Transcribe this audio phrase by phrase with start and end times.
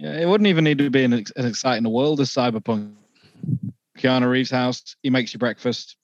[0.00, 2.94] Yeah, it wouldn't even need to be an, as exciting a world as Cyberpunk.
[3.98, 4.96] Keanu Reeves' house.
[5.02, 5.96] He makes you breakfast,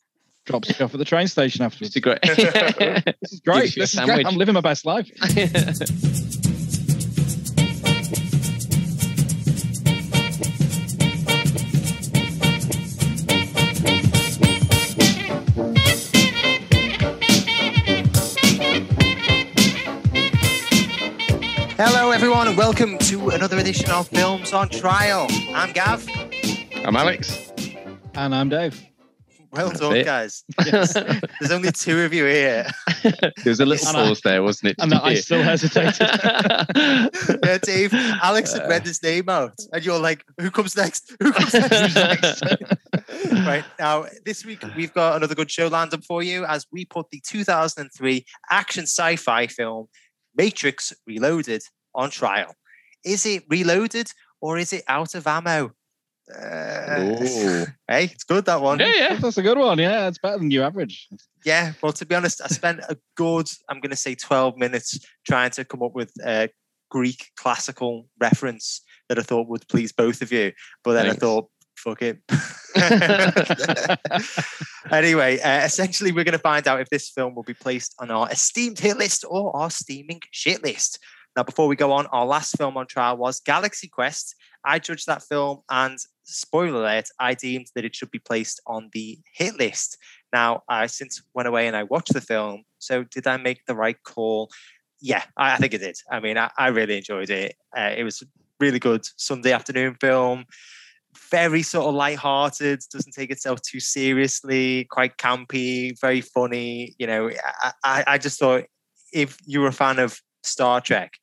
[0.45, 1.97] drops you off at the train station afterwards.
[1.97, 2.21] It's a great.
[2.23, 3.63] This is great.
[3.63, 4.27] Gives you a This is great.
[4.27, 5.11] I'm living my best life.
[22.37, 25.27] everyone, and welcome to another edition of Films on Trial.
[25.55, 26.07] I'm Gav.
[26.85, 27.51] I'm Alex.
[28.15, 28.79] And I'm Dave.
[29.53, 30.05] Well That's done, it.
[30.05, 30.45] guys.
[30.59, 32.67] There's only two of you here.
[33.43, 34.77] There's a little And I- pause there, wasn't it?
[34.81, 36.07] And I still hesitated.
[37.43, 37.95] Yeah, Dave.
[37.95, 41.17] Alex had read his name out, and you're like, "Who comes next?
[41.21, 42.43] Who comes next?" Next?
[43.47, 46.85] right now, this week we've got another good show lined up for you as we
[46.85, 49.87] put the 2003 action sci-fi film
[50.37, 51.63] Matrix Reloaded
[51.97, 52.55] on trial.
[53.05, 55.73] Is it reloaded or is it out of ammo?
[56.33, 57.17] Uh,
[57.89, 58.81] hey, it's good that one.
[58.81, 59.17] yeah, yeah.
[59.17, 59.79] That's a good one.
[59.79, 61.09] Yeah, it's better than your average.
[61.45, 64.99] Yeah, well, to be honest, I spent a good, I'm going to say 12 minutes
[65.27, 66.49] trying to come up with a
[66.91, 70.53] Greek classical reference that I thought would please both of you.
[70.83, 71.23] But then Thanks.
[71.23, 72.19] I thought, fuck it.
[74.91, 78.11] anyway, uh, essentially, we're going to find out if this film will be placed on
[78.11, 80.99] our esteemed hit list or our steaming shit list.
[81.37, 84.35] Now, before we go on, our last film on trial was Galaxy Quest.
[84.65, 88.89] I judged that film, and spoiler alert, I deemed that it should be placed on
[88.93, 89.99] the hit list.
[90.33, 92.65] Now, I since went away and I watched the film.
[92.79, 94.51] So, did I make the right call?
[95.01, 95.99] Yeah, I, I think I did.
[96.11, 97.55] I mean, I, I really enjoyed it.
[97.77, 98.23] Uh, it was
[98.59, 100.47] really good Sunday afternoon film.
[101.31, 106.95] Very sort of light-hearted, doesn't take itself too seriously, quite campy, very funny.
[106.99, 107.31] You know,
[107.63, 108.65] I, I, I just thought
[109.13, 111.19] if you were a fan of Star Trek,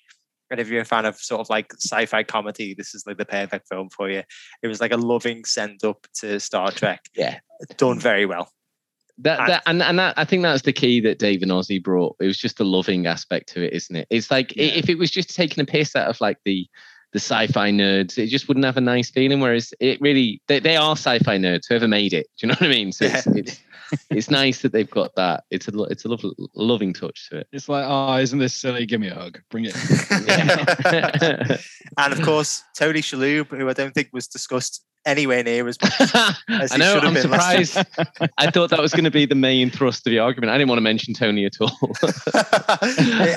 [0.53, 3.25] and if you're a fan of sort of like sci-fi comedy, this is like the
[3.25, 4.21] perfect film for you.
[4.61, 7.01] It was like a loving send up to Star Trek.
[7.15, 7.39] Yeah.
[7.77, 8.51] Done very well.
[9.17, 11.81] That, I- that and and that, I think that's the key that Dave and Ozzy
[11.83, 12.15] brought.
[12.21, 14.07] It was just the loving aspect to it, isn't it?
[14.11, 14.65] It's like Yeah.
[14.65, 16.67] if it was just taking a piss out of like the
[17.13, 19.39] the sci-fi nerds, it just wouldn't have a nice feeling.
[19.39, 21.67] Whereas it really, they, they are sci-fi nerds.
[21.69, 22.91] Whoever made it, do you know what I mean?
[22.91, 23.33] So it's, Yeah.
[23.35, 23.59] it's
[24.09, 25.43] it's nice that they've got that.
[25.51, 27.47] It's a it's a lovely, loving touch to it.
[27.51, 28.85] It's like, oh, isn't this silly?
[28.85, 29.39] Give me a hug.
[29.49, 29.75] Bring it.
[30.27, 31.57] Yeah.
[31.97, 35.93] and of course, Tony Shalhoub, who I don't think was discussed anywhere near as much.
[36.49, 36.97] As I know.
[36.97, 37.77] I'm been surprised.
[38.37, 40.51] I thought that was going to be the main thrust of the argument.
[40.51, 41.77] I didn't want to mention Tony at all.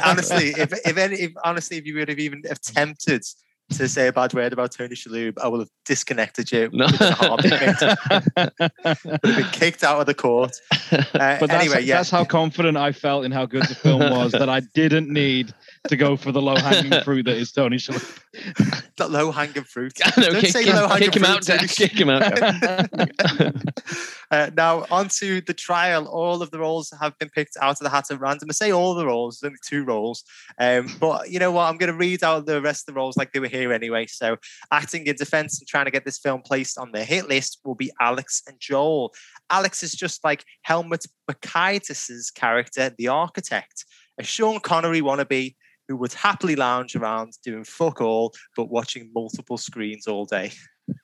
[0.04, 3.24] Honestly, if if, any, if honestly, if you would have even attempted
[3.70, 6.70] to say a bad word about Tony Shalhoub, I will have disconnected you.
[6.72, 6.86] No.
[6.86, 8.60] within a heartbeat, mate.
[8.84, 10.60] would have been kicked out of the court.
[10.92, 11.96] Uh, But that's, anyway, yeah.
[11.96, 15.52] that's how confident I felt in how good the film was that I didn't need
[15.88, 18.20] to go for the low hanging fruit that is Tony Shalhoub.
[18.96, 19.92] the low hanging fruit.
[20.16, 21.42] no, Don't kick, say low-hanging kick him fruit, out.
[21.42, 23.52] Dad, Kick him out.
[24.30, 26.06] uh, now, on to the trial.
[26.06, 28.48] All of the roles have been picked out of the hat at random.
[28.50, 30.24] I say all the roles, there's only two roles.
[30.58, 31.64] Um, but you know what?
[31.64, 34.06] I'm going to read out the rest of the roles like they were here anyway.
[34.06, 34.36] So,
[34.70, 37.74] acting in defense and trying to get this film placed on the hit list will
[37.74, 39.14] be Alex and Joel.
[39.50, 43.84] Alex is just like Helmut Bakaitis' character, the architect,
[44.18, 45.54] a Sean Connery wannabe
[45.88, 50.52] who would happily lounge around doing fuck all but watching multiple screens all day.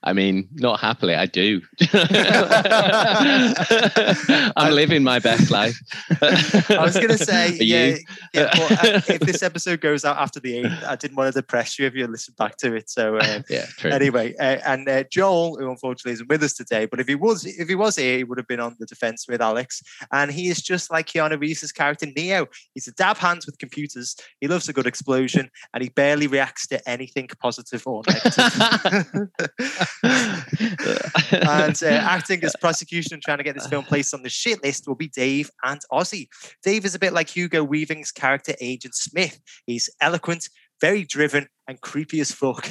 [0.04, 1.60] I mean, not happily, I do.
[4.56, 5.76] I'm living my best life.
[6.20, 7.96] I was going to say, yeah,
[8.34, 11.40] yeah but, uh, if this episode goes out after the eighth, I didn't want to
[11.40, 12.90] depress you if you listen back to it.
[12.90, 13.90] So, um, yeah, true.
[13.90, 17.44] anyway, uh, and uh, Joel, who unfortunately isn't with us today, but if he was,
[17.44, 19.82] if he was here, he would have been on the defense with Alex.
[20.12, 22.46] And he is just like Keanu Reeves' character Neo.
[22.74, 24.16] He's a dab hands with computers.
[24.40, 29.28] He loves a good explosion, and he barely reacts to anything positive or negative.
[31.32, 34.62] and uh, acting as prosecution and trying to get this film placed on the shit
[34.62, 36.28] list will be Dave and Ozzy.
[36.62, 39.40] Dave is a bit like Hugo Weaving's character Agent Smith.
[39.66, 40.48] He's eloquent,
[40.80, 42.68] very driven, and creepy as fuck.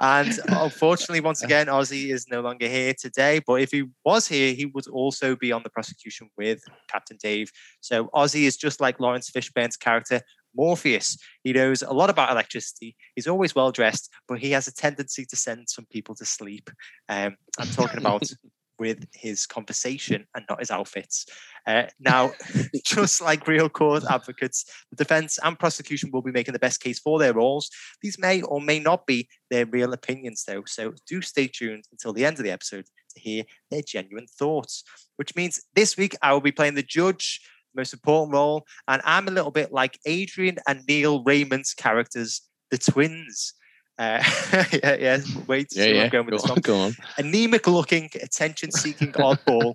[0.00, 3.40] and unfortunately, once again, Ozzy is no longer here today.
[3.46, 7.50] But if he was here, he would also be on the prosecution with Captain Dave.
[7.80, 10.20] So Ozzy is just like Laurence Fishburne's character.
[10.56, 11.18] Morpheus.
[11.44, 12.96] He knows a lot about electricity.
[13.14, 16.70] He's always well dressed, but he has a tendency to send some people to sleep.
[17.08, 18.22] Um, I'm talking about
[18.78, 21.26] with his conversation and not his outfits.
[21.66, 22.32] Uh, now,
[22.84, 26.98] just like real court advocates, the defense and prosecution will be making the best case
[26.98, 27.70] for their roles.
[28.02, 30.62] These may or may not be their real opinions, though.
[30.66, 34.84] So do stay tuned until the end of the episode to hear their genuine thoughts.
[35.16, 37.40] Which means this week I will be playing the judge,
[37.76, 42.78] most important role, and I'm a little bit like Adrian and Neil Rayment's characters the
[42.78, 43.54] twins.
[43.98, 44.22] Uh,
[44.82, 45.18] yeah, yeah.
[45.46, 46.02] Wait to Yeah, see yeah.
[46.04, 46.86] I'm going with Go this on, one.
[46.88, 46.96] on.
[47.18, 49.74] Anemic looking, attention seeking oddball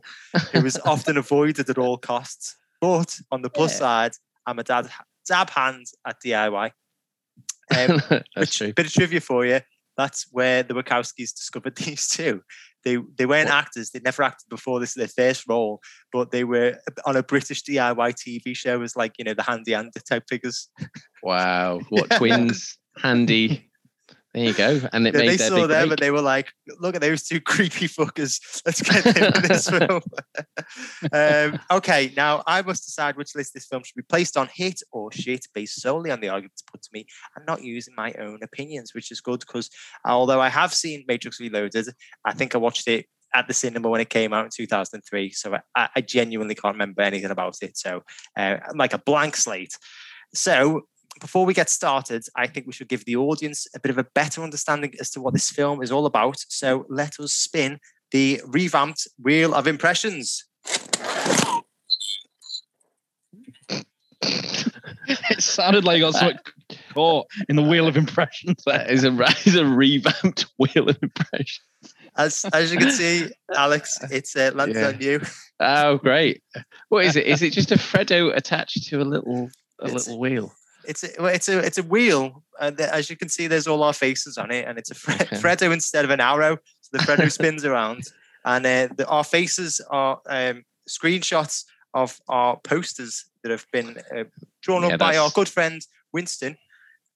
[0.51, 2.55] who was often avoided at all costs.
[2.81, 3.79] But on the plus Yeah.
[3.79, 4.11] side,
[4.45, 4.89] I'm a dad,
[5.27, 6.71] dab hand at DIY.
[7.73, 8.01] Um,
[8.35, 8.73] That's true.
[8.73, 9.61] bit of trivia for you.
[9.95, 12.43] That's where the Wachowskis discovered these two.
[12.83, 13.55] They they weren't What?
[13.55, 13.89] actors.
[13.91, 14.79] They'd never acted before.
[14.79, 15.81] This is their first role,
[16.11, 19.73] but they were on a British DIY TV show as like you know the handy
[19.73, 20.69] Andy type figures.
[21.23, 21.79] Wow.
[21.89, 22.77] What twins?
[22.97, 23.70] Handy.
[24.33, 24.79] There you go.
[24.93, 25.91] And it Yeah, they saw them break.
[25.91, 28.39] and they were like, "Look at those two creepy fuckers.
[28.65, 30.01] Let's get them in this film."
[31.11, 34.81] um, okay, now I must decide which list this film should be placed on: hit
[34.91, 37.05] or shit, based solely on the arguments put to me,
[37.35, 39.69] and not using my own opinions, which is good because
[40.05, 41.87] although I have seen Matrix Reloaded,
[42.23, 45.31] I think I watched it at the cinema when it came out in 2003.
[45.31, 47.77] So I, I genuinely can't remember anything about it.
[47.77, 48.03] So
[48.37, 49.77] uh, like a blank slate.
[50.33, 50.83] So
[51.19, 54.05] before we get started, I think we should give the audience a bit of a
[54.15, 56.37] better understanding as to what this film is all about.
[56.49, 57.79] So let us spin
[58.11, 60.45] the revamped Wheel of Impressions.
[64.21, 66.37] it sounded like you got something
[66.93, 68.63] caught in the wheel of impressions.
[68.65, 69.11] That is a
[69.45, 71.63] is a revamped wheel of impression.
[72.17, 74.87] As as you can see, Alex, it's uh, landed Yeah.
[74.89, 75.21] on you.
[75.59, 76.43] Oh, great!
[76.89, 77.25] What is it?
[77.25, 79.49] Is it just a Freddo attached to a little
[79.79, 80.53] a It's- little wheel?
[80.85, 83.93] It's a, it's a it's a wheel, and as you can see, there's all our
[83.93, 85.37] faces on it, and it's a Fre- Okay.
[85.37, 86.57] Freddo instead of an arrow.
[86.81, 88.03] So the Freddo spins around,
[88.45, 94.23] and uh, the, our faces are um, screenshots of our posters that have been uh,
[94.61, 95.81] drawn Yeah, up by our good friend
[96.13, 96.57] Winston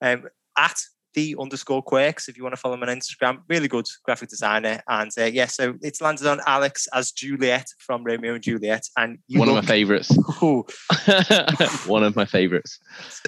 [0.02, 0.26] um,
[0.58, 0.80] at
[1.16, 2.30] the underscore quirks.
[2.30, 5.48] If you want to follow him on Instagram, really good graphic designer, and uh, yeah,
[5.48, 9.56] so it's landed on Alex as Juliet from Romeo and Juliet, and you One of
[9.56, 10.10] my favorites.
[11.88, 12.80] One of my favorites.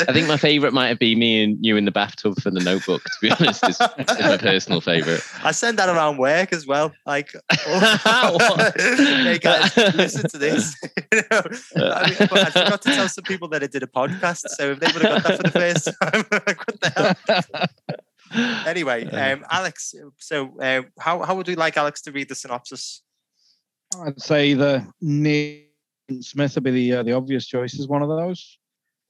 [0.08, 2.60] I think my favorite might have been me and you in the bathtub for the
[2.60, 3.04] Notebook.
[3.04, 5.22] To be honest, is, is my personal favorite.
[5.44, 6.94] I send that around work as well.
[7.06, 7.34] Like,
[7.68, 10.76] oh, hey guys, listen to this.
[11.12, 11.42] you know,
[11.94, 14.48] I, mean, but I forgot to tell some people that I did a podcast.
[14.50, 17.16] So if they would have got that for the first time, what the
[17.54, 17.68] hell?
[18.34, 19.34] Anyway, Uh.
[19.34, 19.96] um, Alex.
[20.18, 23.02] So, uh, how how would we like Alex to read the synopsis?
[24.02, 25.64] I'd say the Neo
[26.22, 28.58] Smith would be the uh, the obvious choice is one of those.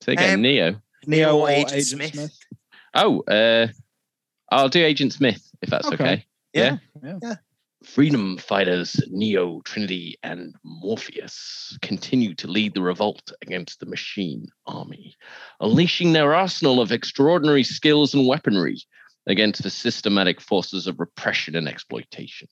[0.01, 0.81] So again, Um, Neo.
[1.05, 2.13] Neo or or Agent Agent, Smith?
[2.13, 2.37] Smith.
[2.93, 3.67] Oh, uh,
[4.51, 5.93] I'll do Agent Smith if that's okay.
[5.93, 6.25] Okay.
[6.53, 7.35] Yeah, yeah.
[7.83, 15.15] Freedom fighters Neo, Trinity, and Morpheus continue to lead the revolt against the machine army,
[15.59, 18.77] unleashing their arsenal of extraordinary skills and weaponry
[19.27, 22.47] against the systematic forces of repression and exploitation.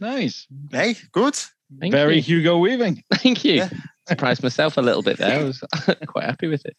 [0.00, 0.46] Nice.
[0.70, 1.36] Hey, good.
[1.80, 2.22] Thank Very you.
[2.22, 3.02] Hugo Weaving.
[3.14, 3.54] Thank you.
[3.54, 3.70] Yeah.
[4.08, 5.40] Surprised myself a little bit there.
[5.40, 5.62] I was
[6.06, 6.76] quite happy with it.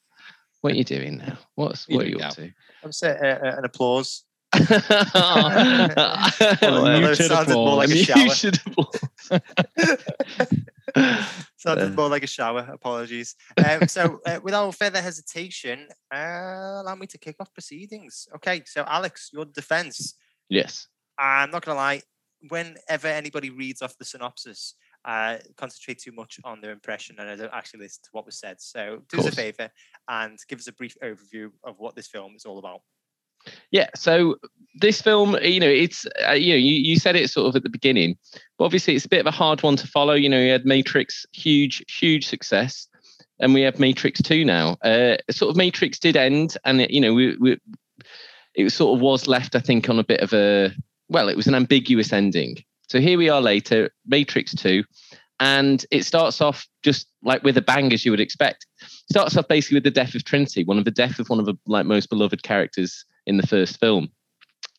[0.61, 1.37] What are you doing now?
[1.55, 2.27] What's You what are you now.
[2.29, 2.51] up to?
[2.83, 4.23] I'm say uh, uh, an applause.
[4.59, 4.69] Well,
[6.61, 9.41] Although it muted sounded more like a you should have-
[11.63, 11.95] Sounded Uh.
[11.95, 12.67] more like a shower.
[12.71, 13.35] Apologies.
[13.65, 18.27] Um, so, uh, without further hesitation, uh, allow me to kick off proceedings.
[18.35, 18.63] Okay.
[18.65, 20.15] So, Alex, your defense.
[20.49, 20.87] yes.
[21.17, 22.01] I'm not going to lie.
[22.49, 24.75] Whenever anybody reads off the synopsis,
[25.05, 28.39] uh, concentrate too much on their impression and I don't actually listen to what was
[28.39, 28.59] said.
[28.59, 29.69] So, do us a favor
[30.09, 32.81] and give us a brief overview of what this film is all about.
[33.71, 33.87] Yeah.
[33.95, 34.37] So
[34.75, 37.63] this film, you know, it's uh, you know, you, you said it sort of at
[37.63, 38.17] the beginning,
[38.57, 40.13] but obviously it's a bit of a hard one to follow.
[40.13, 42.87] You know, you had Matrix, huge, huge success,
[43.39, 44.77] and we have Matrix Two now.
[44.83, 47.57] Uh, sort of Matrix did end, and it, you know, we, we
[48.55, 50.71] it sort of was left, I think, on a bit of a
[51.09, 52.63] well, it was an ambiguous ending.
[52.89, 54.83] So here we are later, Matrix Two,
[55.39, 58.65] and it starts off just like with a bang, as you would expect.
[59.11, 61.45] Starts off basically with the death of Trinity, one of the death of one of
[61.45, 64.09] the like most beloved characters in the first film.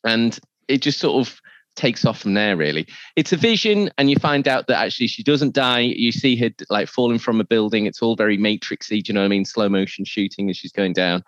[0.04, 1.40] And it just sort of
[1.76, 2.86] takes off from there, really.
[3.16, 5.80] It's a vision, and you find out that actually she doesn't die.
[5.80, 7.86] You see her like falling from a building.
[7.86, 9.44] It's all very matrixy, do you know what I mean?
[9.44, 11.24] Slow motion shooting as she's going down.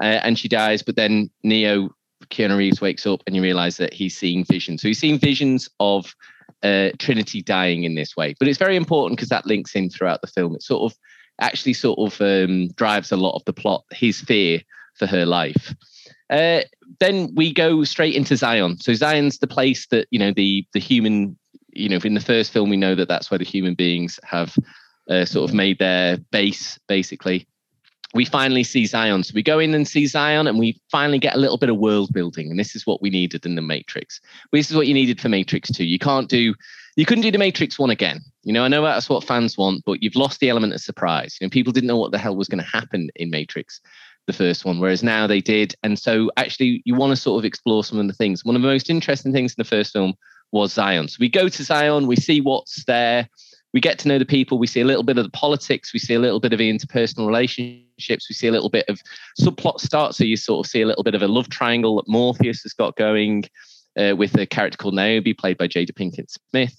[0.00, 1.94] Uh, and she dies, but then Neo,
[2.30, 4.82] Keanu Reeves wakes up and you realize that he's seeing visions.
[4.82, 6.14] So he's seeing visions of
[6.64, 8.34] uh, Trinity dying in this way.
[8.38, 10.56] But it's very important because that links in throughout the film.
[10.56, 10.98] It sort of
[11.40, 14.62] actually sort of um, drives a lot of the plot, his fear
[14.94, 15.74] for her life.
[16.30, 16.62] Uh,
[17.00, 18.78] then we go straight into Zion.
[18.78, 21.36] So Zion's the place that you know the the human.
[21.76, 24.56] You know, in the first film, we know that that's where the human beings have
[25.10, 27.48] uh, sort of made their base, basically.
[28.14, 29.24] We finally see Zion.
[29.24, 31.78] So we go in and see Zion, and we finally get a little bit of
[31.78, 32.48] world building.
[32.48, 34.20] And this is what we needed in the Matrix.
[34.52, 35.84] This is what you needed for Matrix Two.
[35.84, 36.54] You can't do,
[36.94, 38.20] you couldn't do the Matrix One again.
[38.44, 41.36] You know, I know that's what fans want, but you've lost the element of surprise.
[41.40, 43.80] You know, people didn't know what the hell was going to happen in Matrix.
[44.26, 45.74] The first one, whereas now they did.
[45.82, 48.44] And so actually, you want to sort of explore some of the things.
[48.44, 50.14] One of the most interesting things in the first film
[50.52, 51.08] was Zion.
[51.08, 53.28] So we go to Zion, we see what's there,
[53.72, 55.98] we get to know the people, we see a little bit of the politics, we
[55.98, 59.00] see a little bit of the interpersonal relationships, we see a little bit of
[59.40, 60.14] subplot start.
[60.14, 62.72] So you sort of see a little bit of a love triangle that Morpheus has
[62.72, 63.44] got going
[63.98, 66.76] uh, with a character called Niobe, played by Jada Pinkett Smith.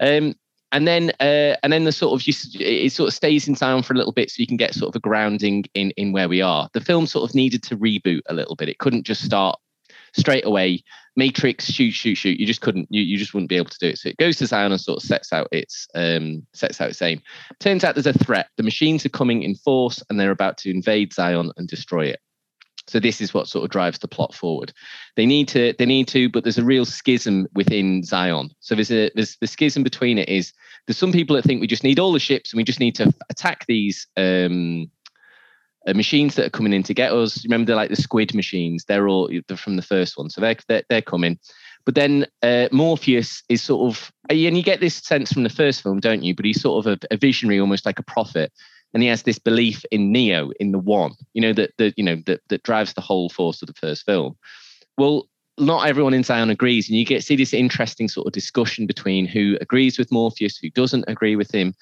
[0.00, 0.34] Um,
[0.72, 3.82] and then uh, and then the sort of you, it sort of stays in town
[3.82, 6.28] for a little bit so you can get sort of a grounding in in where
[6.28, 6.68] we are.
[6.72, 8.68] The film sort of needed to reboot a little bit.
[8.68, 9.58] It couldn't just start
[10.14, 10.82] straight away.
[11.16, 12.38] Matrix shoot shoot shoot.
[12.38, 13.98] You just couldn't you, you just wouldn't be able to do it.
[13.98, 17.02] So it goes to zion and sort of sets out its um sets out its
[17.02, 17.20] aim.
[17.58, 18.48] Turns out there's a threat.
[18.56, 22.20] The machines are coming in force and they're about to invade zion and destroy it
[22.90, 24.72] so this is what sort of drives the plot forward.
[25.14, 28.50] They need to, they need to, but there's a real schism within Zion.
[28.58, 30.52] So there's a there's the schism between it is
[30.86, 32.96] there's some people that think we just need all the ships and we just need
[32.96, 34.90] to attack these um,
[35.86, 37.44] uh, machines that are coming in to get us.
[37.44, 38.84] Remember, they're like the squid machines.
[38.86, 41.38] They're all they're from the first one, so they're they're, they're coming.
[41.86, 45.82] But then uh, Morpheus is sort of, and you get this sense from the first
[45.82, 46.34] film, don't you?
[46.34, 48.52] But he's sort of a, a visionary, almost like a prophet
[48.92, 52.04] and he has this belief in Neo, in the one, you know, that that you
[52.04, 54.36] know that that drives the whole force of the first film.
[54.98, 55.28] Well,
[55.58, 59.26] not everyone in Zion agrees, and you get see this interesting sort of discussion between
[59.26, 61.74] who agrees with Morpheus, who doesn't agree with him,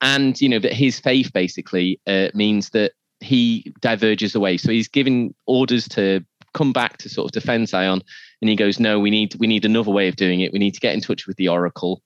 [0.00, 4.56] and you know that his faith basically uh, means that he diverges away.
[4.56, 6.24] So he's giving orders to
[6.54, 8.02] come back to sort of defend Zion,
[8.40, 10.52] and he goes, "No, we need we need another way of doing it.
[10.52, 12.02] We need to get in touch with the Oracle,"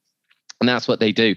[0.60, 1.34] and that's what they do.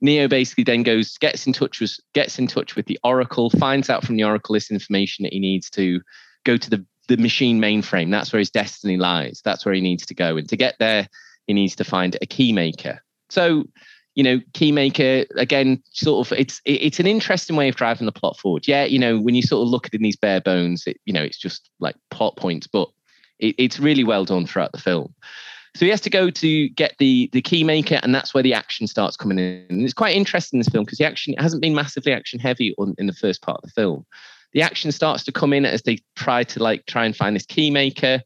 [0.00, 3.90] Neo basically then goes, gets in touch with gets in touch with the Oracle, finds
[3.90, 6.00] out from the Oracle this information that he needs to
[6.44, 8.10] go to the, the machine mainframe.
[8.10, 9.40] That's where his destiny lies.
[9.44, 10.36] That's where he needs to go.
[10.36, 11.08] And to get there,
[11.46, 12.98] he needs to find a keymaker.
[13.30, 13.64] So,
[14.14, 18.38] you know, keymaker again, sort of it's it's an interesting way of driving the plot
[18.38, 18.68] forward.
[18.68, 21.00] Yeah, you know, when you sort of look at it in these bare bones, it,
[21.04, 22.88] you know, it's just like plot points, but
[23.38, 25.14] it, it's really well done throughout the film.
[25.76, 28.54] So he has to go to get the the key maker, and that's where the
[28.54, 29.66] action starts coming in.
[29.70, 32.74] And it's quite interesting in this film because the action hasn't been massively action heavy
[32.78, 34.06] on, in the first part of the film.
[34.52, 37.46] The action starts to come in as they try to like try and find this
[37.46, 38.22] key maker.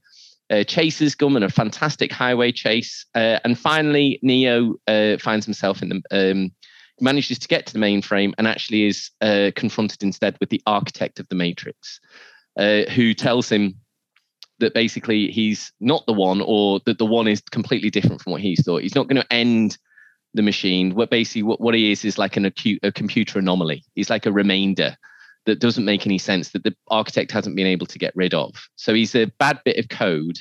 [0.50, 5.82] Uh, chases come in a fantastic highway chase, uh, and finally Neo uh, finds himself
[5.82, 6.52] in the um,
[7.00, 11.18] manages to get to the mainframe and actually is uh, confronted instead with the architect
[11.18, 12.00] of the Matrix,
[12.58, 13.76] uh, who tells him
[14.62, 18.40] that basically he's not the one or that the one is completely different from what
[18.40, 18.82] he's thought.
[18.82, 19.76] He's not going to end
[20.34, 20.94] the machine.
[20.94, 23.84] What basically what, what he is is like an acute a computer anomaly.
[23.94, 24.96] He's like a remainder
[25.46, 28.54] that doesn't make any sense that the architect hasn't been able to get rid of.
[28.76, 30.38] So he's a bad bit of code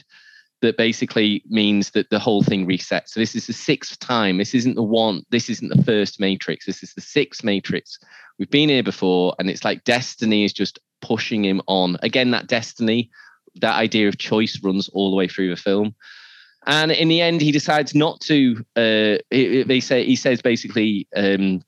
[0.62, 3.10] that basically means that the whole thing resets.
[3.10, 4.38] So this is the sixth time.
[4.38, 6.68] This isn't the one, this isn't the first matrix.
[6.68, 7.98] This is the sixth matrix.
[8.38, 11.98] We've been here before, and it's like destiny is just pushing him on.
[12.04, 13.10] Again, that destiny
[13.56, 15.96] that idea of choice runs all the way through the film.
[16.68, 18.58] And in the end, he decides not to.
[18.76, 21.64] Uh, they say he says basically, um,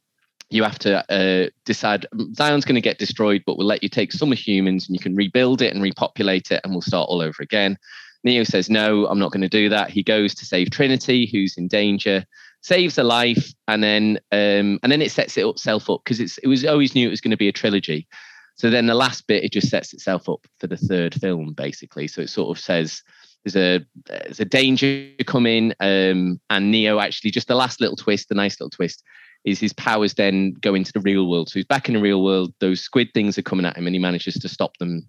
[0.49, 4.11] you have to uh, decide Zion's going to get destroyed, but we'll let you take
[4.11, 7.21] some of humans and you can rebuild it and repopulate it, and we'll start all
[7.21, 7.77] over again.
[8.23, 11.57] Neo says, "No, I'm not going to do that." He goes to save Trinity, who's
[11.57, 12.23] in danger,
[12.61, 16.63] saves a life, and then um, and then it sets itself up because it was
[16.65, 18.07] always knew it was going to be a trilogy.
[18.55, 22.07] So then the last bit, it just sets itself up for the third film, basically.
[22.07, 23.01] So it sort of says
[23.43, 28.29] there's a there's a danger coming, um, and Neo actually just the last little twist,
[28.29, 29.03] the nice little twist,
[29.43, 31.49] is his powers then go into the real world.
[31.49, 32.53] So he's back in the real world.
[32.59, 35.05] Those squid things are coming at him, and he manages to stop them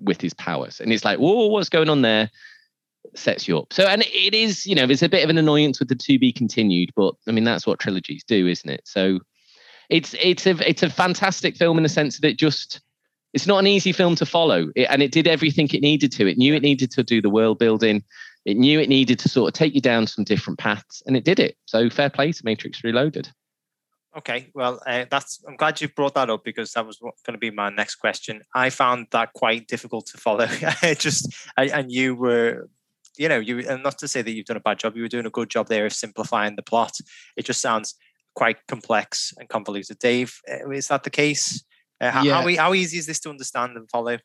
[0.00, 0.80] with his powers.
[0.80, 2.30] And it's like, whoa, what's going on there?
[3.14, 3.72] Sets you up.
[3.72, 6.18] So, and it is, you know, there's a bit of an annoyance with the to
[6.18, 8.82] be continued, but I mean, that's what trilogies do, isn't it?
[8.84, 9.20] So
[9.90, 12.80] it's it's a it's a fantastic film in the sense that it just
[13.32, 16.26] it's not an easy film to follow, it, and it did everything it needed to.
[16.26, 18.02] It knew it needed to do the world building.
[18.44, 21.24] It knew it needed to sort of take you down some different paths, and it
[21.24, 21.56] did it.
[21.66, 23.30] So fair play to Matrix Reloaded.
[24.16, 25.44] Okay, well, uh, that's.
[25.46, 28.42] I'm glad you brought that up because that was going to be my next question.
[28.54, 30.46] I found that quite difficult to follow.
[30.98, 32.68] Just, I, and you were,
[33.16, 34.96] you know, you, and not to say that you've done a bad job.
[34.96, 36.98] You were doing a good job there of simplifying the plot.
[37.36, 37.94] It just sounds
[38.40, 39.98] quite complex and convoluted.
[39.98, 41.62] Dave, uh, is that the case?
[42.00, 42.40] Uh, how, yeah.
[42.40, 44.16] how, how easy is this to understand and follow?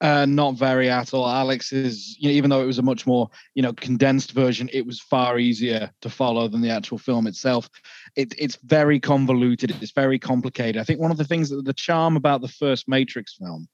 [0.00, 1.28] Uh, not very at all.
[1.28, 4.68] Alex is, you know, even though it was a much more, you know, condensed version,
[4.72, 7.70] it was far easier to follow than the actual film itself.
[8.16, 9.70] It, it's very convoluted.
[9.80, 10.80] It's very complicated.
[10.80, 13.68] I think one of the things that the charm about the first Matrix film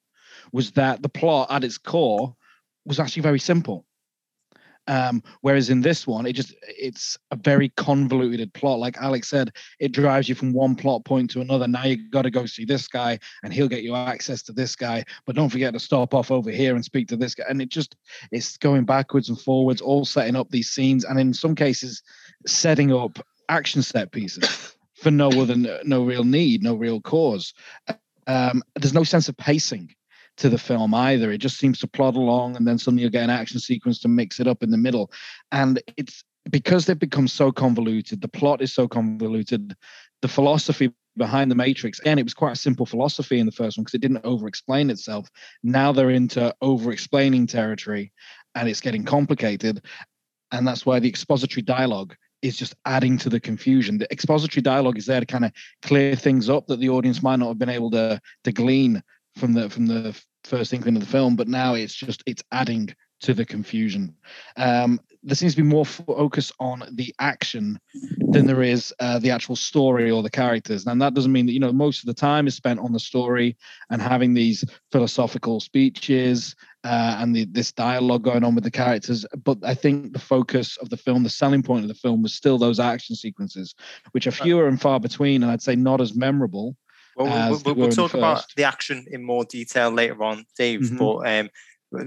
[0.52, 2.36] was that the plot at its core
[2.84, 3.86] was actually very simple.
[4.86, 8.78] Um, whereas in this one, it just it's a very convoluted plot.
[8.78, 11.68] Like Alex said, it drives you from one plot point to another.
[11.68, 14.74] Now you got to go see this guy, and he'll get you access to this
[14.74, 15.04] guy.
[15.26, 17.44] But don't forget to stop off over here and speak to this guy.
[17.48, 17.96] And it just
[18.32, 22.02] it's going backwards and forwards, all setting up these scenes, and in some cases,
[22.46, 23.18] setting up
[23.48, 27.54] action set pieces for no other no real need, no real cause.
[28.26, 29.94] Um, there's no sense of pacing
[30.36, 31.30] to the film either.
[31.32, 34.08] It just seems to plod along, and then suddenly you get an action sequence to
[34.08, 35.10] mix it up in the middle.
[35.52, 38.20] And it's because they've become so convoluted.
[38.20, 39.76] The plot is so convoluted.
[40.22, 43.76] The philosophy behind the Matrix, again, it was quite a simple philosophy in the first
[43.76, 45.28] one because it didn't over-explain itself.
[45.62, 48.12] Now they're into over-explaining territory,
[48.54, 49.84] and it's getting complicated.
[50.52, 53.98] And that's why the expository dialogue is just adding to the confusion.
[53.98, 57.38] The expository dialogue is there to kind of clear things up that the audience might
[57.38, 59.02] not have been able to to glean
[59.36, 62.94] from the from the first inkling of the film, but now it's just it's adding
[63.20, 64.14] to the confusion.
[64.56, 67.78] Um, there seems to be more focus on the action
[68.30, 70.86] than there is uh, the actual story or the characters.
[70.86, 73.00] And that doesn't mean that you know most of the time is spent on the
[73.00, 73.56] story
[73.90, 79.26] and having these philosophical speeches uh, and the, this dialogue going on with the characters.
[79.44, 82.34] But I think the focus of the film, the selling point of the film, was
[82.34, 83.74] still those action sequences,
[84.12, 86.76] which are fewer and far between, and I'd say not as memorable
[87.24, 90.80] well, we'll, we'll, we'll talk about the action in more detail later on, Dave.
[90.80, 90.96] Mm-hmm.
[90.98, 91.48] But um,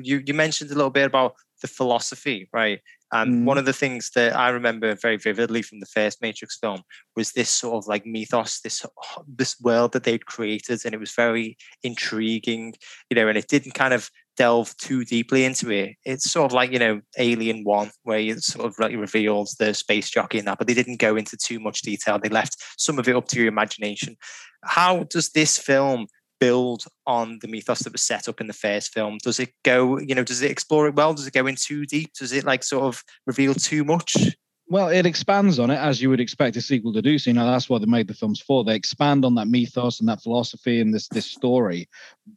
[0.03, 2.79] you you mentioned a little bit about the philosophy, right?
[3.13, 3.46] And mm.
[3.46, 6.82] one of the things that I remember very vividly from the first Matrix film
[7.15, 8.84] was this sort of like mythos, this
[9.27, 12.74] this world that they'd created, and it was very intriguing,
[13.10, 13.27] you know.
[13.27, 15.96] And it didn't kind of delve too deeply into it.
[16.06, 19.74] It's sort of like you know Alien One, where you sort of like revealed the
[19.74, 22.20] space jockey and that, but they didn't go into too much detail.
[22.20, 24.18] They left some of it up to your imagination.
[24.63, 26.08] How does this film
[26.40, 29.18] build on the mythos that was set up in the first film?
[29.24, 31.13] Does it go, you know, does it explore it well?
[31.13, 32.12] Does it go in too deep?
[32.20, 34.36] Does it like sort of reveal too much?
[34.67, 37.20] Well, it expands on it as you would expect a sequel to do.
[37.20, 38.63] So, you know, that's what they made the films for.
[38.63, 41.89] They expand on that mythos and that philosophy and this this story,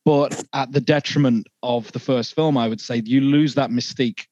[0.05, 4.27] but at the detriment of the first film, I would say you lose that mystique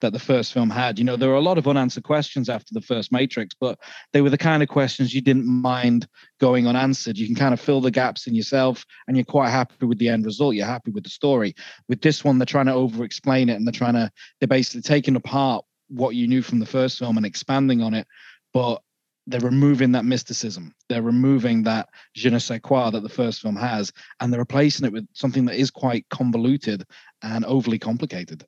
[0.00, 0.98] that the first film had.
[0.98, 3.78] You know, there were a lot of unanswered questions after the first Matrix, but
[4.12, 6.06] they were the kind of questions you didn't mind
[6.40, 7.18] going unanswered.
[7.18, 10.08] You can kind of fill the gaps in yourself and you're quite happy with the
[10.08, 10.54] end result.
[10.54, 11.54] You're happy with the story.
[11.88, 14.82] With this one, they're trying to over explain it and they're trying to, they're basically
[14.82, 18.06] taking apart what you knew from the first film and expanding on it.
[18.52, 18.82] But
[19.26, 20.74] they're removing that mysticism.
[20.88, 24.86] They're removing that je ne sais quoi that the first film has, and they're replacing
[24.86, 26.84] it with something that is quite convoluted
[27.22, 28.44] and overly complicated.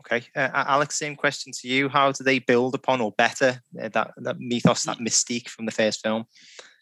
[0.00, 1.88] Okay, uh, Alex, same question to you.
[1.88, 5.72] How do they build upon or better uh, that that mythos, that mystique from the
[5.72, 6.24] first film?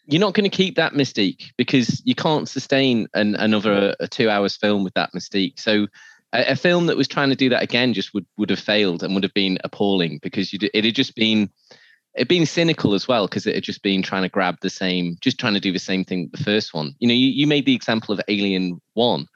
[0.05, 4.29] You're not going to keep that mystique because you can't sustain an, another a two
[4.29, 5.59] hours film with that mystique.
[5.59, 5.87] So
[6.33, 9.03] a, a, film that was trying to do that again just would would have failed
[9.03, 11.49] and would have been appalling because you it had just been
[12.15, 15.17] it been cynical as well because it had just been trying to grab the same,
[15.21, 16.95] just trying to do the same thing the first one.
[16.99, 19.27] You know, you, you made the example of Alien One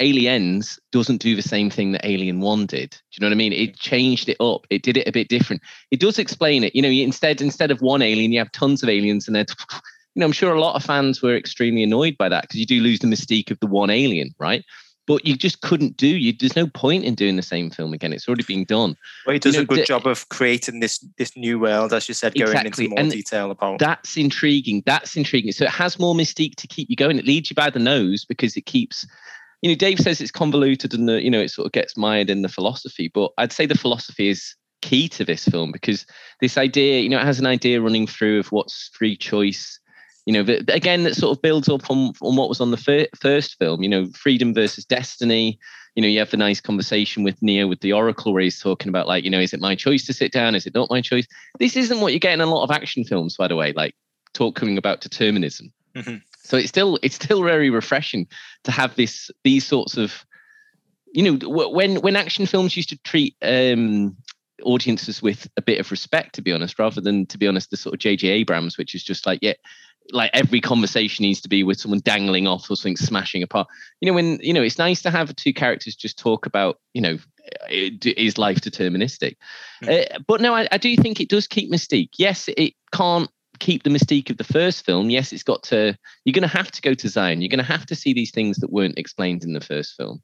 [0.00, 2.90] Aliens doesn't do the same thing that Alien One did.
[2.90, 3.52] Do you know what I mean?
[3.52, 4.66] It changed it up.
[4.70, 5.62] It did it a bit different.
[5.90, 6.74] It does explain it.
[6.74, 9.46] You know, instead instead of one alien, you have tons of aliens, and then
[10.14, 12.66] you know, I'm sure a lot of fans were extremely annoyed by that because you
[12.66, 14.64] do lose the mystique of the one alien, right?
[15.08, 16.06] But you just couldn't do.
[16.06, 18.12] You there's no point in doing the same film again.
[18.12, 18.96] It's already been done.
[19.26, 22.06] Well, he does you know, a good job of creating this this new world, as
[22.06, 22.84] you said, going exactly.
[22.84, 23.80] into more and detail about.
[23.80, 24.84] That's intriguing.
[24.86, 25.50] That's intriguing.
[25.50, 27.18] So it has more mystique to keep you going.
[27.18, 29.04] It leads you by the nose because it keeps
[29.62, 32.30] you know, Dave says it's convoluted and the, you know, it sort of gets mired
[32.30, 36.06] in the philosophy, but I'd say the philosophy is key to this film because
[36.40, 39.80] this idea, you know, it has an idea running through of what's free choice,
[40.28, 42.76] you know, that again, that sort of builds up on, on what was on the
[42.76, 45.58] fir- first film, you know, freedom versus destiny.
[45.94, 48.90] You know, you have a nice conversation with Neo with the Oracle where he's talking
[48.90, 50.54] about like, you know, is it my choice to sit down?
[50.54, 51.26] Is it not my choice?
[51.58, 53.94] This isn't what you get in a lot of action films, by the way, like
[54.34, 55.72] talking about determinism.
[55.96, 56.16] Mm-hmm.
[56.44, 58.26] So it's still it's still very refreshing
[58.64, 60.26] to have this these sorts of
[61.14, 64.14] you know when when action films used to treat um,
[64.62, 67.78] audiences with a bit of respect to be honest rather than to be honest the
[67.78, 69.54] sort of JJ Abrams which is just like yeah
[70.12, 73.66] like every conversation needs to be with someone dangling off or something smashing apart
[74.00, 77.00] you know when you know it's nice to have two characters just talk about you
[77.00, 77.18] know
[77.70, 79.36] is life deterministic
[79.82, 80.14] mm-hmm.
[80.14, 83.82] uh, but no I, I do think it does keep mystique yes it can't keep
[83.82, 86.82] the mystique of the first film, yes, it's got to, you're going to have to
[86.82, 87.40] go to Zion.
[87.40, 90.22] You're going to have to see these things that weren't explained in the first film.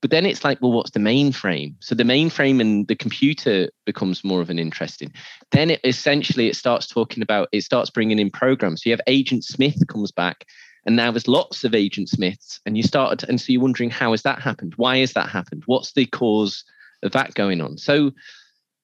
[0.00, 1.74] But then it's like, well, what's the mainframe?
[1.80, 5.12] So the mainframe and the computer becomes more of an interesting.
[5.50, 8.82] Then it essentially it starts talking about, it starts bringing in programs.
[8.82, 10.44] So you have Agent Smith comes back,
[10.86, 14.12] and now there's lots of Agent Smiths, and you started, and so you're wondering how
[14.12, 14.74] has that happened?
[14.76, 15.64] Why has that happened?
[15.66, 16.64] What's the cause
[17.02, 17.76] of that going on?
[17.76, 18.12] So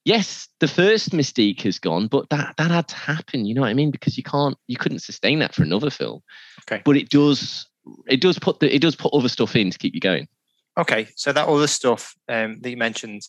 [0.05, 3.47] yes, the first Mystique has gone, but that that had to happen.
[3.47, 3.91] You know what I mean?
[3.91, 6.23] Because you can't, you couldn't sustain that for another film.
[6.69, 6.83] Okay.
[6.85, 7.67] But it does,
[8.07, 10.29] it does put the, it does put other stuff in to keep you going.
[10.77, 13.23] Okay, so that other stuff um, that you mentioned,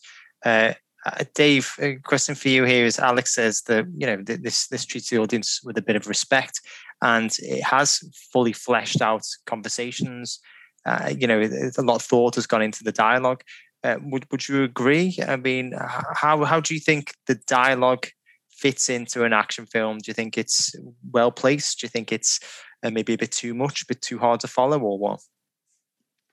[0.46, 0.74] uh,
[1.06, 4.86] uh, Dave, a question for you here is Alex says that you know this this
[4.86, 6.62] treats the audience with a bit of respect,
[7.04, 8.00] and it has
[8.34, 10.40] fully fleshed out conversations.
[10.86, 13.44] Uh, you know, a lot of thought has gone into the dialogue.
[13.84, 15.16] Uh, would would you agree?
[15.28, 15.74] I mean,
[16.16, 18.08] how how do you think the dialogue
[18.50, 20.00] fits into an action film?
[20.00, 20.74] Do you think it's
[21.12, 21.82] well placed?
[21.82, 22.40] Do you think it's
[22.82, 25.20] uh, maybe a bit too much, a bit too hard to follow, or what?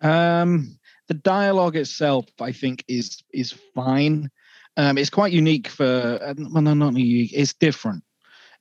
[0.00, 0.78] Um,
[1.12, 4.30] the dialogue itself, I think, is is fine.
[4.78, 7.32] Um, it's quite unique for uh, well, no, not unique.
[7.34, 8.02] It's different.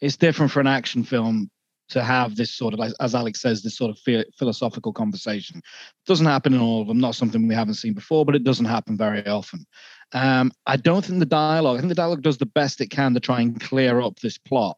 [0.01, 1.49] It's different for an action film
[1.89, 3.99] to have this sort of, as Alex says, this sort of
[4.37, 5.59] philosophical conversation.
[5.59, 6.99] It doesn't happen in all of them.
[6.99, 9.65] Not something we haven't seen before, but it doesn't happen very often.
[10.11, 11.77] Um, I don't think the dialogue.
[11.77, 14.37] I think the dialogue does the best it can to try and clear up this
[14.37, 14.77] plot.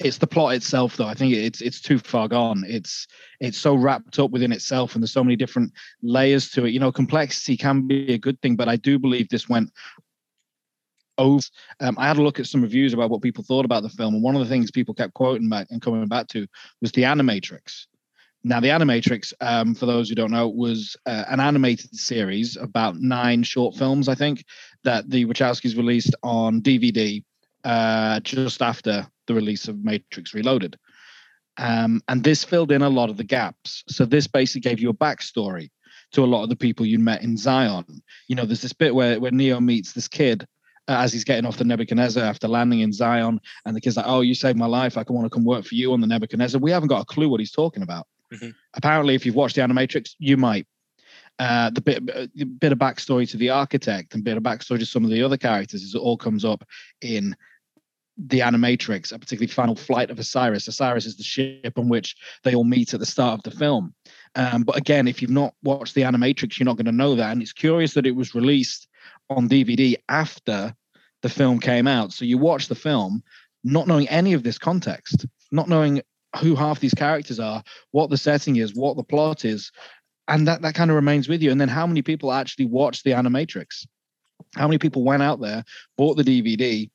[0.00, 1.06] It's the plot itself, though.
[1.06, 2.64] I think it's it's too far gone.
[2.66, 3.06] It's
[3.40, 6.72] it's so wrapped up within itself, and there's so many different layers to it.
[6.72, 9.70] You know, complexity can be a good thing, but I do believe this went
[11.16, 11.40] over.
[11.78, 14.14] Um, I had a look at some reviews about what people thought about the film,
[14.14, 16.46] and one of the things people kept quoting back and coming back to
[16.80, 17.86] was the Animatrix.
[18.46, 22.96] Now, the Animatrix, um, for those who don't know, was uh, an animated series about
[22.96, 24.44] nine short films, I think,
[24.82, 27.24] that the Wachowskis released on DVD
[27.64, 30.78] uh, just after the release of Matrix Reloaded.
[31.56, 33.84] Um, and this filled in a lot of the gaps.
[33.88, 35.70] So this basically gave you a backstory
[36.12, 37.84] to a lot of the people you met in Zion.
[38.28, 40.46] You know, there's this bit where, where Neo meets this kid
[40.88, 44.06] uh, as he's getting off the Nebuchadnezzar after landing in Zion, and the kid's like,
[44.06, 44.98] "Oh, you saved my life.
[44.98, 47.04] I can want to come work for you on the Nebuchadnezzar." We haven't got a
[47.06, 48.06] clue what he's talking about.
[48.32, 48.50] Mm-hmm.
[48.74, 50.66] Apparently, if you've watched the Animatrix, you might.
[51.40, 52.04] Uh, the bit
[52.60, 55.36] bit of backstory to the architect and bit of backstory to some of the other
[55.36, 56.62] characters is it all comes up
[57.00, 57.34] in
[58.16, 60.68] the Animatrix, a particularly Final Flight of Osiris.
[60.68, 63.94] Osiris is the ship on which they all meet at the start of the film.
[64.36, 67.32] Um, but again, if you've not watched the Animatrix, you're not going to know that.
[67.32, 68.88] And it's curious that it was released
[69.30, 70.74] on DVD after
[71.22, 72.12] the film came out.
[72.12, 73.22] So you watch the film
[73.64, 76.02] not knowing any of this context, not knowing
[76.40, 79.72] who half these characters are, what the setting is, what the plot is,
[80.28, 81.50] and that that kind of remains with you.
[81.50, 83.86] And then how many people actually watched the Animatrix?
[84.54, 85.64] How many people went out there,
[85.96, 86.90] bought the DVD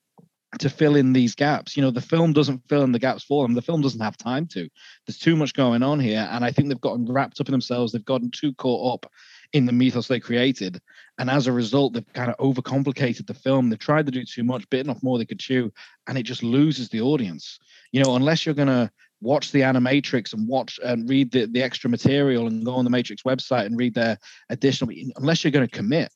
[0.57, 1.77] to fill in these gaps?
[1.77, 3.53] You know, the film doesn't fill in the gaps for them.
[3.53, 4.67] The film doesn't have time to.
[5.05, 7.91] There's too much going on here, and I think they've gotten wrapped up in themselves.
[7.91, 9.12] They've gotten too caught up
[9.53, 10.79] in the mythos they created.
[11.17, 13.69] And as a result, they've kind of overcomplicated the film.
[13.69, 15.71] They've tried to do too much, bitten off more they could chew,
[16.07, 17.59] and it just loses the audience.
[17.91, 21.62] You know, unless you're going to watch the animatrix and watch and read the, the
[21.62, 24.17] extra material and go on the matrix website and read their
[24.49, 26.09] additional unless you're going to commit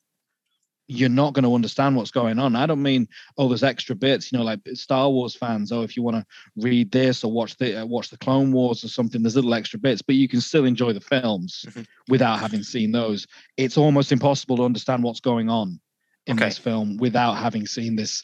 [0.93, 2.55] you're not going to understand what's going on.
[2.55, 5.71] I don't mean oh, there's extra bits, you know, like Star Wars fans.
[5.71, 6.25] Oh, if you want to
[6.55, 9.79] read this or watch the uh, watch the Clone Wars or something, there's little extra
[9.79, 11.81] bits, but you can still enjoy the films mm-hmm.
[12.07, 13.27] without having seen those.
[13.57, 15.79] It's almost impossible to understand what's going on
[16.27, 16.45] in okay.
[16.45, 18.23] this film without having seen this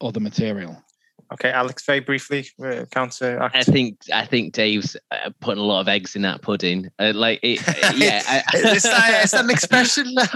[0.00, 0.82] other material.
[1.32, 3.38] Okay, Alex, very briefly, uh, counter.
[3.40, 6.90] I think I think Dave's uh, putting a lot of eggs in that pudding.
[6.98, 8.20] Uh, like, it, uh, yeah,
[8.52, 10.12] I, is, that, is that an expression?
[10.14, 10.26] what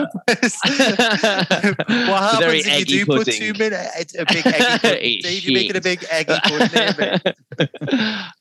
[2.22, 3.24] happens if you do pudding.
[3.24, 5.20] put too many a big eggy pudding?
[5.20, 7.34] Dave, you're making a big eggy pudding.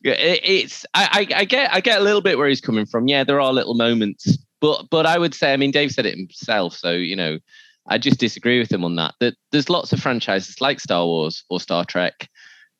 [0.03, 3.07] it, it's I, I get I get a little bit where he's coming from.
[3.07, 6.15] Yeah, there are little moments, but but I would say, I mean, Dave said it
[6.15, 7.39] himself, so you know.
[7.85, 9.13] I just disagree with him on that.
[9.19, 12.29] That there's lots of franchises like Star Wars or Star Trek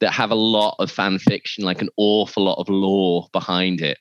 [0.04, 3.98] that have a lot of fan fiction, like an awful lot of lore behind it.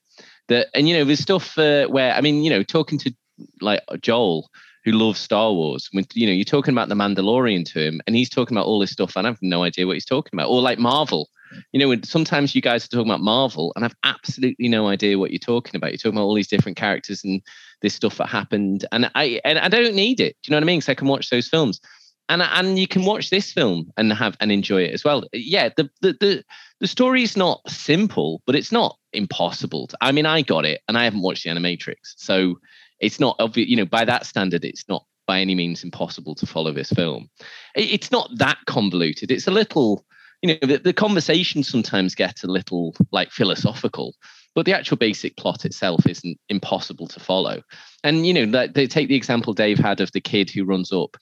[0.49, 3.15] That and you know, there's stuff uh, where I mean, you know, talking to
[3.61, 4.51] like Joel
[4.85, 8.17] who loves Star Wars, when you know, you're talking about the Mandalorian to him, and
[8.17, 10.49] he's talking about all this stuff, and I have no idea what he's talking about.
[10.49, 11.29] Or like Marvel,
[11.73, 15.19] you know, when sometimes you guys are talking about Marvel, and I've absolutely no idea
[15.19, 15.93] what you're talking about.
[15.93, 17.41] You're talking about all these different characters and
[17.81, 20.37] this stuff that happened, and I and I don't need it.
[20.43, 20.81] Do you know what I mean?
[20.81, 21.81] Because I can watch those films
[22.29, 25.25] and and you can watch this film and have and enjoy it as well.
[25.33, 26.45] Yeah, the the the,
[26.81, 29.89] the story is not simple, but it's not impossible.
[29.89, 32.59] To, I mean, I got it, and I haven't watched the Animatrix, so
[33.01, 33.69] it's not obvious.
[33.69, 37.29] You know, by that standard, it's not by any means impossible to follow this film.
[37.75, 39.31] It, it's not that convoluted.
[39.31, 40.05] It's a little,
[40.43, 44.15] you know, the, the conversation sometimes get a little like philosophical,
[44.55, 47.63] but the actual basic plot itself isn't impossible to follow.
[48.05, 51.17] And you know, they take the example Dave had of the kid who runs up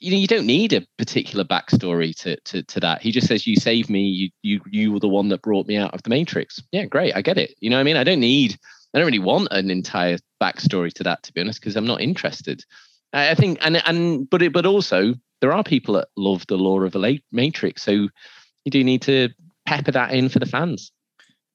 [0.00, 3.46] you know you don't need a particular backstory to, to to that he just says
[3.46, 6.10] you saved me you you you were the one that brought me out of the
[6.10, 8.58] matrix yeah great i get it you know what i mean i don't need
[8.92, 12.00] i don't really want an entire backstory to that to be honest because i'm not
[12.00, 12.64] interested
[13.12, 16.86] i think and and but it but also there are people that love the lore
[16.86, 17.82] of the Matrix.
[17.82, 19.28] So you do need to
[19.66, 20.90] pepper that in for the fans.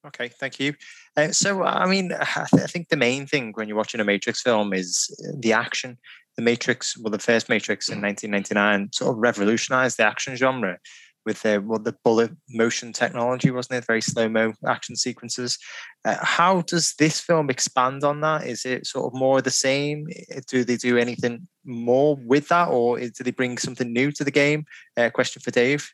[0.06, 0.75] Okay, thank you.
[1.17, 4.06] Uh, so, I mean, I, th- I, think the main thing when you're watching a
[4.06, 5.97] Matrix film is the action.
[6.39, 10.80] The Matrix, well, the first Matrix in 1999 sort of revolutionized the action genre
[11.25, 13.86] with the well, the bullet motion technology, wasn't it?
[13.86, 15.58] Very slow mo action sequences.
[16.06, 18.47] Uh, how does this film expand on that?
[18.47, 20.08] Is it sort of more the same?
[20.47, 24.32] Do they do anything more with that, or do they bring something new to the
[24.32, 24.63] game?
[24.95, 25.91] Uh, question for Dave.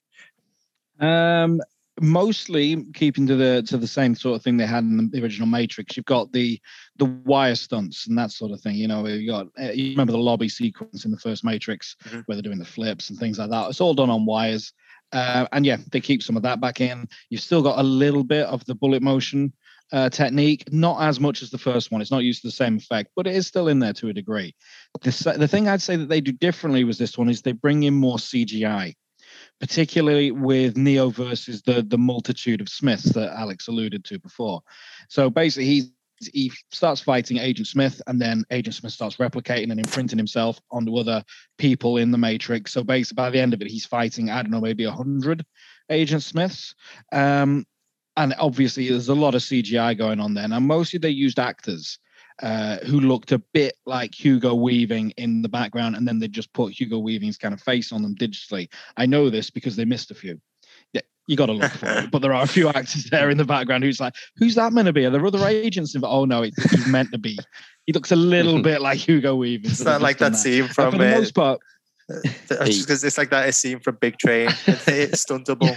[1.00, 1.60] Um,
[2.02, 5.48] mostly keeping to the to the same sort of thing they had in the original
[5.48, 5.96] Matrix.
[5.96, 6.60] You've got the
[6.98, 8.76] the wire stunts and that sort of thing.
[8.76, 12.20] You know, you got uh, you remember the lobby sequence in the first Matrix mm-hmm.
[12.26, 13.70] where they're doing the flips and things like that.
[13.70, 14.74] It's all done on wires.
[15.12, 17.08] Uh, and yeah, they keep some of that back in.
[17.30, 19.54] You've still got a little bit of the bullet motion
[19.92, 22.02] uh, technique, not as much as the first one.
[22.02, 24.14] It's not used to the same effect, but it is still in there to a
[24.14, 24.56] degree.
[25.02, 27.84] The, the thing I'd say that they do differently with this one is they bring
[27.84, 28.96] in more CGI
[29.60, 34.62] particularly with Neo versus the the multitude of Smiths that Alex alluded to before.
[35.10, 35.92] So basically, he
[36.32, 40.96] he starts fighting Agent Smith, and then Agent Smith starts replicating and imprinting himself onto
[40.96, 41.24] other
[41.58, 42.72] people in the Matrix.
[42.72, 45.46] So basically, by the end of it, he's fighting I don't know maybe a hundred
[45.90, 46.76] Agent Smiths.
[47.12, 47.66] Um,
[48.18, 50.48] and obviously, there's a lot of CGI going on there.
[50.48, 52.00] Now, mostly they used actors
[52.42, 56.52] uh, who looked a bit like Hugo Weaving in the background, and then they just
[56.54, 58.70] put Hugo Weaving's kind of face on them digitally.
[58.98, 60.40] I know this because they missed a few.
[60.94, 62.12] Yeah, you got to look for it.
[62.12, 64.88] But there are a few actors there in the background who's like, who's that meant
[64.88, 65.06] to be?
[65.06, 65.96] Are there other agents?
[65.96, 66.14] Involved?
[66.14, 67.38] Oh no, he's meant to be.
[67.86, 69.72] He looks a little bit like Hugo Weaving.
[69.72, 70.92] It's not like that, that scene from.
[70.92, 71.60] for the most part,
[72.08, 74.50] because it's like that scene from Big Train.
[74.88, 75.76] It's stuntable,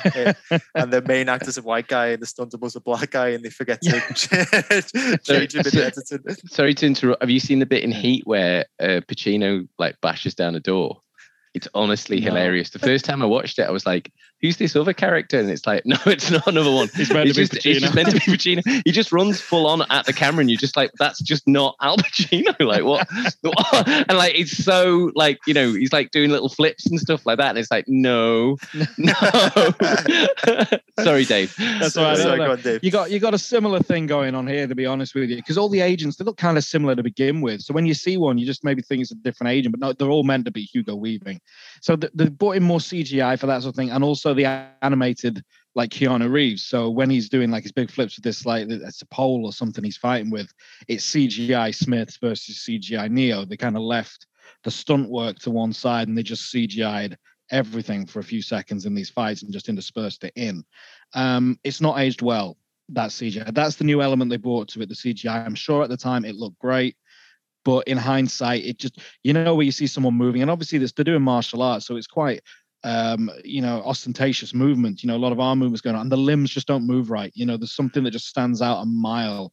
[0.74, 3.44] and the main actor's a white guy, and the stunt stuntable's a black guy, and
[3.44, 3.90] they forget to
[5.24, 6.36] change him in editing.
[6.46, 7.22] Sorry to interrupt.
[7.22, 11.00] Have you seen the bit in Heat where uh, Pacino like bashes down a door?
[11.54, 12.26] It's honestly no.
[12.26, 12.70] hilarious.
[12.70, 15.38] The first time I watched it, I was like, who's this other character?
[15.38, 16.88] And it's like, no, it's not another one.
[16.94, 18.83] He's meant, to, just, be just meant to be Pacino.
[18.85, 21.77] He just runs full on at the camera, and you're just like, that's just not
[21.81, 22.55] Al Pacino.
[22.68, 23.09] Like what?
[23.88, 27.38] and like it's so like you know he's like doing little flips and stuff like
[27.38, 28.59] that, and it's like no,
[28.98, 29.12] no.
[31.01, 31.55] Sorry, Dave.
[31.57, 32.18] That's all right.
[32.18, 32.85] Sorry, go on, Dave.
[32.85, 35.37] You got you got a similar thing going on here, to be honest with you,
[35.37, 37.62] because all the agents they look kind of similar to begin with.
[37.62, 39.92] So when you see one, you just maybe think it's a different agent, but no,
[39.94, 41.40] they're all meant to be Hugo Weaving.
[41.80, 44.46] So they brought in more CGI for that sort of thing, and also the
[44.82, 45.42] animated
[45.74, 46.64] like Keanu Reeves.
[46.64, 49.52] So when he's doing like his big flips with this, like it's a pole or
[49.52, 50.52] something he's fighting with,
[50.88, 53.44] it's CGI Smith versus CGI Neo.
[53.44, 54.26] They kind of left
[54.64, 57.16] the stunt work to one side and they just CGI'd
[57.50, 60.64] everything for a few seconds in these fights and just interspersed it in.
[61.14, 62.56] Um, it's not aged well.
[62.90, 63.54] That CGI.
[63.54, 64.88] That's the new element they brought to it.
[64.88, 65.44] The CGI.
[65.44, 66.96] I'm sure at the time it looked great.
[67.68, 70.90] But in hindsight, it just you know where you see someone moving, and obviously this
[70.92, 72.40] they're doing martial arts, so it's quite
[72.83, 75.02] um, you know, ostentatious movement.
[75.02, 77.11] You know, a lot of arm movements going on, and the limbs just don't move
[77.11, 77.31] right.
[77.35, 79.52] You know, there's something that just stands out a mile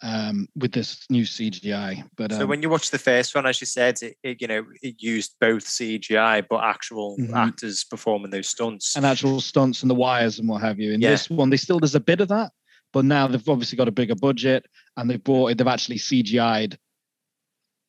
[0.00, 2.08] um, with this new CGI.
[2.16, 4.46] But so um, when you watch the first one, as you said, it, it you
[4.46, 7.34] know it used both CGI but actual mm-hmm.
[7.34, 10.92] actors performing those stunts and actual stunts and the wires and what have you.
[10.92, 11.10] In yeah.
[11.10, 12.52] this one, they still there's a bit of that,
[12.92, 16.78] but now they've obviously got a bigger budget and they've brought they've actually CGI'd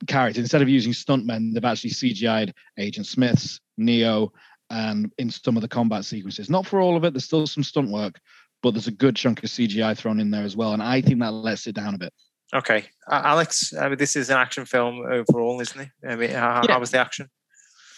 [0.06, 1.54] characters instead of using stuntmen.
[1.54, 4.32] They've actually CGI'd Agent Smiths, Neo,
[4.70, 6.50] and in some of the combat sequences.
[6.50, 8.20] Not for all of it, there's still some stunt work,
[8.62, 10.74] but there's a good chunk of CGI thrown in there as well.
[10.74, 12.14] And I think that lets it down a bit.
[12.54, 12.86] Okay.
[13.10, 15.90] Uh, Alex, I mean, this is an action film overall, isn't it?
[16.08, 16.74] I mean, how, yeah.
[16.74, 17.30] how was the action?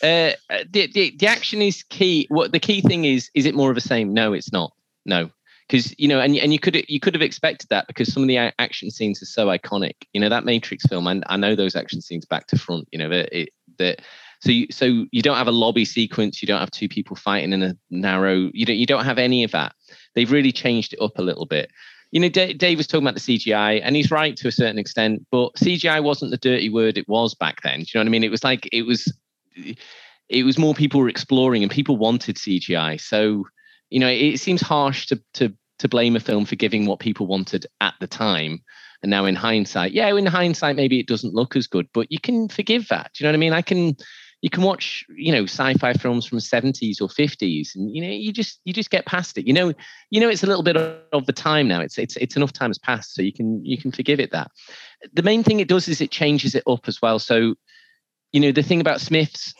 [0.01, 0.31] Uh,
[0.69, 2.25] the, the the action is key.
[2.29, 4.13] What the key thing is, is it more of the same?
[4.13, 4.71] No, it's not.
[5.05, 5.29] No,
[5.69, 8.27] because you know, and and you could you could have expected that because some of
[8.27, 9.93] the action scenes are so iconic.
[10.13, 12.87] You know that Matrix film, and I know those action scenes back to front.
[12.91, 14.01] You know that it that
[14.41, 16.41] so you, so you don't have a lobby sequence.
[16.41, 18.49] You don't have two people fighting in a narrow.
[18.53, 19.73] You don't you don't have any of that.
[20.15, 21.71] They've really changed it up a little bit.
[22.11, 24.79] You know, D- Dave was talking about the CGI, and he's right to a certain
[24.79, 25.27] extent.
[25.29, 27.81] But CGI wasn't the dirty word it was back then.
[27.81, 28.23] Do you know what I mean?
[28.23, 29.11] It was like it was.
[30.29, 32.99] It was more people were exploring, and people wanted CGI.
[32.99, 33.45] So
[33.89, 37.27] you know, it seems harsh to to to blame a film for giving what people
[37.27, 38.61] wanted at the time.
[39.01, 42.19] And now in hindsight, yeah, in hindsight, maybe it doesn't look as good, but you
[42.19, 43.11] can forgive that.
[43.13, 43.53] Do you know what I mean?
[43.53, 43.95] I can
[44.41, 48.31] you can watch you know sci-fi films from 70s or 50s and you know you
[48.31, 49.73] just you just get past it you know
[50.09, 52.69] you know it's a little bit of the time now it's it's it's enough time
[52.69, 54.49] has passed so you can you can forgive it that
[55.13, 57.53] the main thing it does is it changes it up as well so
[58.31, 59.53] you know the thing about smiths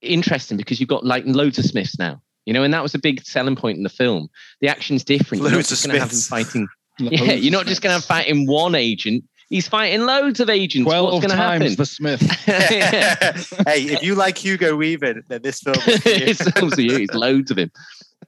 [0.00, 2.98] interesting because you've got like loads of smiths now you know and that was a
[2.98, 4.28] big selling point in the film
[4.62, 6.66] the action's different loads of smiths fighting
[6.98, 10.86] yeah you're not just going to have fighting one agent He's fighting loads of agents.
[10.86, 11.76] Twelve What's times happen?
[11.76, 12.20] the Smith.
[13.66, 16.26] hey, if you like Hugo Weaving, then this film is for you.
[16.26, 16.96] it's you.
[16.96, 17.70] It's loads of him.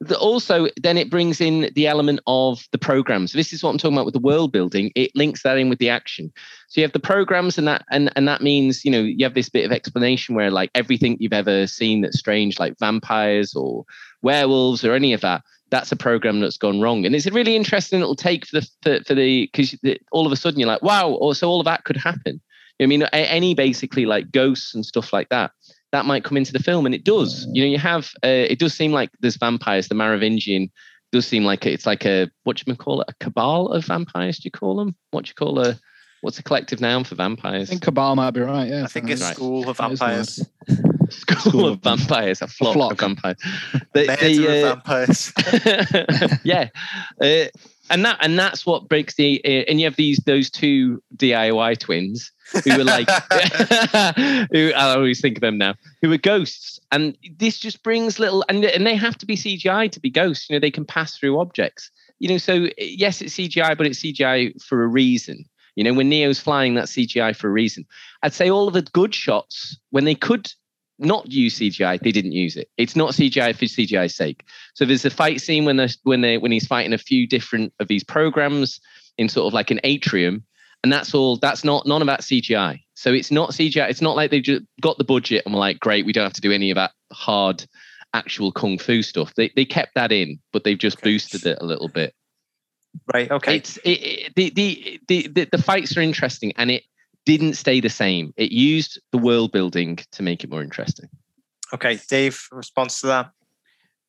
[0.01, 3.33] The- Also, then it brings in the element of the programs.
[3.33, 4.91] This is what I'm talking about with the world building.
[4.95, 6.33] It links that in with the action.
[6.69, 9.35] So you have the programs, and that and and that means you know you have
[9.35, 13.85] this bit of explanation where like everything you've ever seen that's strange, like vampires or
[14.23, 17.05] werewolves or any of that, that's a program that's gone wrong.
[17.05, 19.77] And it's a really interesting little take for the for, for the because
[20.13, 22.41] all of a sudden you're like, wow, so all of that could happen.
[22.81, 25.51] I mean, any basically like ghosts and stuff like that
[25.93, 27.47] that might come into the film, and it does.
[27.53, 29.89] You know, you have uh, it does seem like there's vampires.
[29.89, 30.71] The Merovingian
[31.13, 33.09] does seem like it's like a what do you call it?
[33.11, 34.39] A cabal of vampires?
[34.39, 34.95] Do you call them?
[35.11, 35.79] What do you call a
[36.21, 38.69] what's a collective noun for vampires I think Cabal might be right.
[38.69, 39.35] Yeah, I think it's Right.
[39.35, 40.47] School of That is the Vampires.
[41.11, 42.93] School of vampires, a flock, flock.
[42.93, 43.37] of vampires.
[43.95, 45.33] The- Murder the, of uh, Vampires.
[46.45, 46.69] yeah,
[47.21, 47.49] uh,
[47.91, 49.41] and that and that's what breaks the.
[49.45, 52.31] Uh, and you have these those two DIY twins
[52.65, 53.09] who were like,
[54.53, 58.45] who I always think of them now, who were ghosts, and this just brings little
[58.49, 60.49] and and they have to be CGI to be ghosts.
[60.49, 61.91] You know, they can pass through objects.
[62.19, 65.45] You know, so yes, it's CGI, but it's CGI for a reason.
[65.77, 67.87] You know, when Neo's flying, that's CGI for a reason.
[68.23, 70.53] I'd say all of the good shots when they could
[71.01, 72.69] not use CGI, they didn't use it.
[72.77, 74.45] It's not CGI for CGI's sake.
[74.75, 77.73] So there's a fight scene when there's when they when he's fighting a few different
[77.81, 78.81] of these programs
[79.17, 80.45] in sort of like an atrium,
[80.83, 81.37] and that's all.
[81.37, 82.81] That's not none of that CGI.
[82.95, 83.89] So it's not CGI.
[83.91, 86.33] It's not like they just got the budget and were like, great, we don't have
[86.35, 87.65] to do any of that hard
[88.15, 89.35] actual kung fu stuff.
[89.35, 91.11] They they kept that in, but they've just Okay.
[91.11, 92.15] boosted it a little bit.
[93.13, 93.31] right.
[93.31, 93.57] Okay.
[93.57, 96.85] It's it, it, the, the the the the fights are interesting, and it
[97.27, 98.33] didn't stay the same.
[98.37, 101.09] It used the world building to make it more interesting.
[101.75, 102.01] Okay.
[102.09, 103.31] Dave, response to that.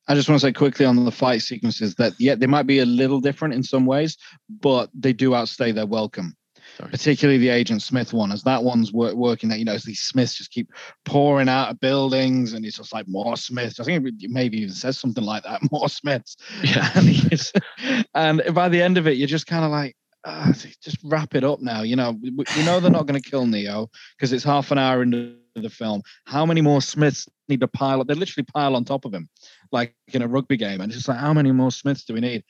[0.08, 2.80] I just want to say quickly on the fight sequences that yeah, they might be
[2.80, 4.16] a little different in some ways,
[4.48, 6.34] but they do outstay their welcome.
[6.76, 6.90] Sorry.
[6.90, 9.48] Particularly the Agent Smith one, as that one's wor- working.
[9.48, 10.70] That you know, as these Smiths just keep
[11.04, 13.78] pouring out of buildings, and it's just like more Smiths.
[13.78, 16.36] I think it maybe even says something like that, more Smiths.
[16.62, 16.90] Yeah.
[18.14, 21.34] and, and by the end of it, you're just kind of like, ah, just wrap
[21.34, 21.82] it up now.
[21.82, 24.78] You know, we, we know they're not going to kill Neo because it's half an
[24.78, 26.02] hour into the film.
[26.24, 28.06] How many more Smiths need to pile up?
[28.06, 29.28] They literally pile on top of him,
[29.70, 30.80] like in a rugby game.
[30.80, 32.44] And it's just like, how many more Smiths do we need?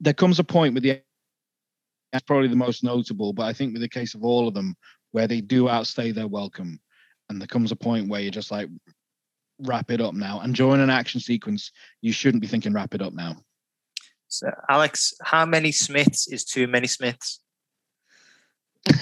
[0.00, 1.02] There comes a point with the
[2.12, 4.76] that's probably the most notable, but I think with the case of all of them,
[5.12, 6.80] where they do outstay their welcome,
[7.28, 8.68] and there comes a point where you're just like,
[9.62, 10.40] wrap it up now.
[10.40, 11.70] And during an action sequence,
[12.00, 13.36] you shouldn't be thinking wrap it up now.
[14.28, 17.40] So, Alex, how many Smiths is too many Smiths?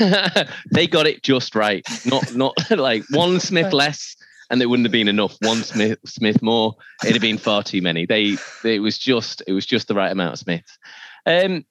[0.73, 1.87] they got it just right.
[2.05, 4.17] Not not like one Smith less,
[4.51, 5.37] and it wouldn't have been enough.
[5.41, 8.07] One Smith Smith more, it'd have been far too many.
[8.07, 10.79] They it was just it was just the right amount of Smiths.
[11.27, 11.65] Um,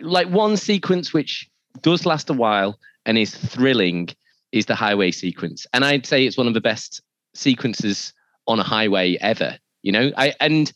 [0.00, 1.48] like one sequence which
[1.82, 4.08] does last a while and is thrilling
[4.52, 7.02] is the highway sequence, and I'd say it's one of the best
[7.34, 8.12] sequences
[8.46, 9.58] on a highway ever.
[9.82, 10.72] You know, I and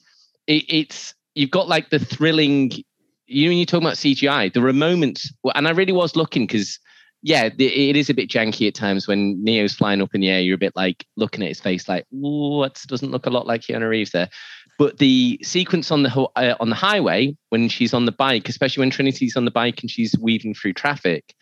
[0.47, 2.73] it, it's you've got like the thrilling
[3.29, 6.47] you know, when you're talking about CGI, there are moments, and I really was looking
[6.47, 6.79] because,
[7.23, 10.41] yeah, it is a bit janky at times when Neo's flying up in the air.
[10.41, 13.63] You're a bit like looking at his face, like, what doesn't look a lot like
[13.63, 14.31] Keanu Reeves there.
[14.79, 18.83] But the sequence on the uh, on the highway when she's on the bike, especially
[18.83, 21.35] when Trinity's on the bike and she's weaving through traffic,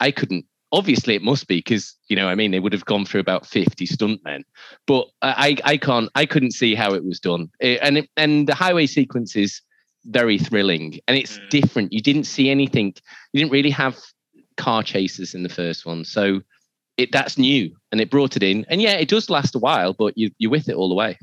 [0.00, 0.46] I couldn't.
[0.72, 3.46] Obviously, it must be because you know, I mean, they would have gone through about
[3.46, 4.42] fifty stuntmen,
[4.86, 7.50] but I, I can't, I couldn't see how it was done.
[7.60, 9.60] It- and it, and the highway sequence is
[10.06, 11.48] very thrilling and it's Mm.
[11.50, 11.92] different.
[11.92, 12.94] You didn't see anything.
[13.32, 13.98] You didn't really have
[14.56, 16.40] car chases in the first one, so
[16.96, 18.64] it that's new and it brought it in.
[18.68, 21.18] And yeah, it does last a while, but you you're with it all the way.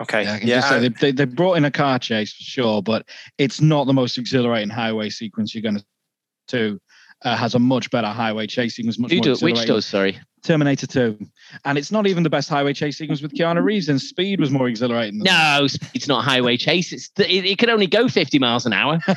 [0.00, 0.24] Okay.
[0.24, 0.62] Yeah, I can Yeah.
[0.64, 3.06] I- they, they, they brought in a car chase for sure, but
[3.38, 5.82] it's not the most exhilarating highway sequence you're going
[6.48, 6.80] to.
[7.22, 9.84] Uh, has a much better highway chase sequence, much more do, which does?
[9.84, 10.18] Sorry.
[10.42, 11.18] Terminator 2.
[11.64, 14.50] And it's not even the best highway chase sequence with Keanu Reeves, and Speed was
[14.50, 15.18] more exhilarating.
[15.20, 16.92] No, it's not highway chase.
[16.92, 18.98] It's it, it can only go 50 miles an hour.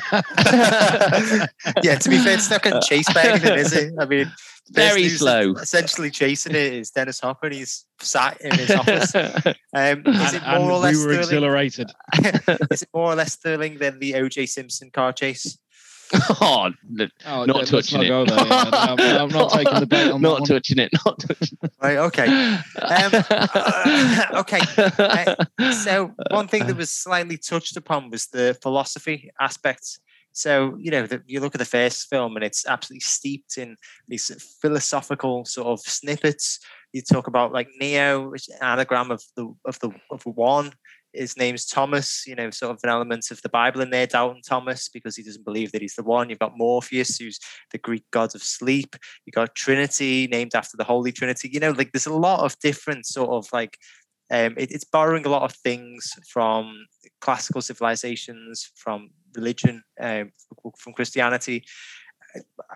[1.82, 3.92] yeah, to be fair, it's not getting chased by anything, is it?
[3.98, 4.30] I mean,
[4.70, 5.52] Very slow.
[5.52, 9.12] Essentially, chasing it is Dennis Hopper, he's sat in his office.
[9.76, 11.22] Um, And, is it and more or less we were thrilling?
[11.24, 11.90] exhilarated.
[12.70, 14.46] is it more or less thrilling than the O.J.
[14.46, 15.58] Simpson car chase?
[16.40, 18.08] oh, the- Oh, not let's touching not it.
[18.08, 18.46] go there.
[18.46, 18.70] yeah.
[18.72, 20.48] I'm, I'm not taking the bait on not that one.
[20.48, 20.90] touching it.
[21.04, 21.72] Not touching It.
[21.82, 21.96] Right.
[21.98, 22.26] Okay.
[22.28, 22.60] it.
[22.82, 24.60] uh, okay.
[25.58, 29.98] Uh, So one thing that was slightly touched upon was the philosophy aspect.
[30.32, 33.76] So you know, the, you look at the first film, and it's absolutely steeped in
[34.08, 34.30] these
[34.60, 36.58] philosophical sort of snippets.
[36.92, 40.72] You talk about like Neo, which is an anagram of the of the of one.
[41.14, 44.42] His name's Thomas, you know, sort of an element of the Bible in there, doubting
[44.42, 46.28] Thomas because he doesn't believe that he's the one.
[46.28, 47.38] You've got Morpheus, who's
[47.70, 48.96] the Greek god of sleep.
[49.24, 51.48] You've got Trinity, named after the Holy Trinity.
[51.52, 53.78] You know, like there's a lot of different sort of like
[54.30, 56.86] um, it, it's borrowing a lot of things from
[57.20, 60.32] classical civilizations, from religion, um,
[60.78, 61.64] from Christianity.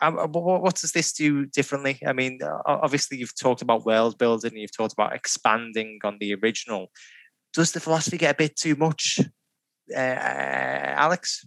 [0.01, 1.99] Uh, what does this do differently?
[2.07, 6.35] I mean, obviously, you've talked about world building, and you've talked about expanding on the
[6.35, 6.93] original.
[7.59, 9.19] Does the philosophy get a bit too much,
[9.93, 11.45] uh, Alex?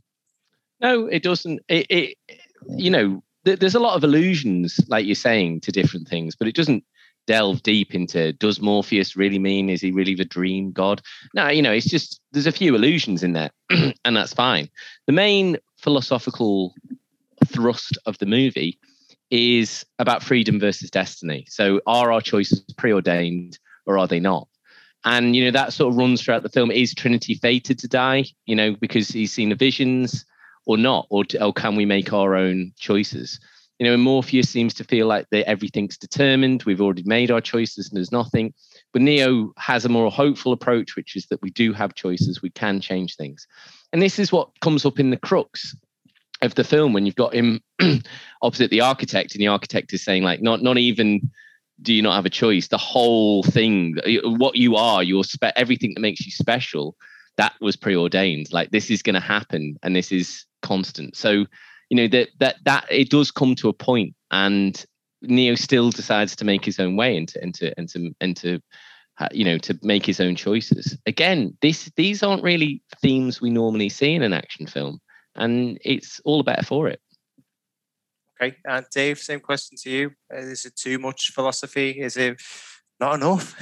[0.81, 1.61] No, it doesn't.
[1.69, 2.17] It, it
[2.67, 6.49] you know, th- there's a lot of allusions, like you're saying, to different things, but
[6.49, 6.83] it doesn't
[7.27, 11.01] delve deep into does Morpheus really mean is he really the dream god?
[11.33, 14.67] No, you know, it's just there's a few illusions in there, and that's fine.
[15.07, 16.73] The main philosophical
[17.45, 18.77] thrust of the movie
[19.29, 21.45] is about freedom versus destiny.
[21.47, 24.49] So are our choices preordained or are they not?
[25.03, 26.71] And you know that sort of runs throughout the film.
[26.71, 28.25] Is Trinity fated to die?
[28.45, 30.25] You know because he's seen the visions,
[30.65, 33.39] or not, or, or can we make our own choices?
[33.79, 36.63] You know, and Morpheus seems to feel like that everything's determined.
[36.63, 38.53] We've already made our choices, and there's nothing.
[38.93, 42.41] But Neo has a more hopeful approach, which is that we do have choices.
[42.41, 43.47] We can change things,
[43.91, 45.75] and this is what comes up in the crux
[46.43, 47.61] of the film when you've got him
[48.41, 51.31] opposite the architect, and the architect is saying like, not not even
[51.81, 52.67] do you not have a choice?
[52.67, 56.95] The whole thing, what you are, your spe- everything that makes you special,
[57.37, 58.47] that was preordained.
[58.51, 61.15] Like this is going to happen, and this is constant.
[61.15, 61.45] So,
[61.89, 64.83] you know that that that it does come to a point, and
[65.21, 68.37] Neo still decides to make his own way and to and to and to, and
[68.37, 68.59] to
[69.31, 70.97] you know to make his own choices.
[71.05, 74.99] Again, this these aren't really themes we normally see in an action film,
[75.35, 77.01] and it's all the better for it.
[78.41, 80.11] Okay, and Dave, same question to you.
[80.33, 81.91] Uh, is it too much philosophy?
[81.91, 82.41] Is it
[82.99, 83.55] not enough?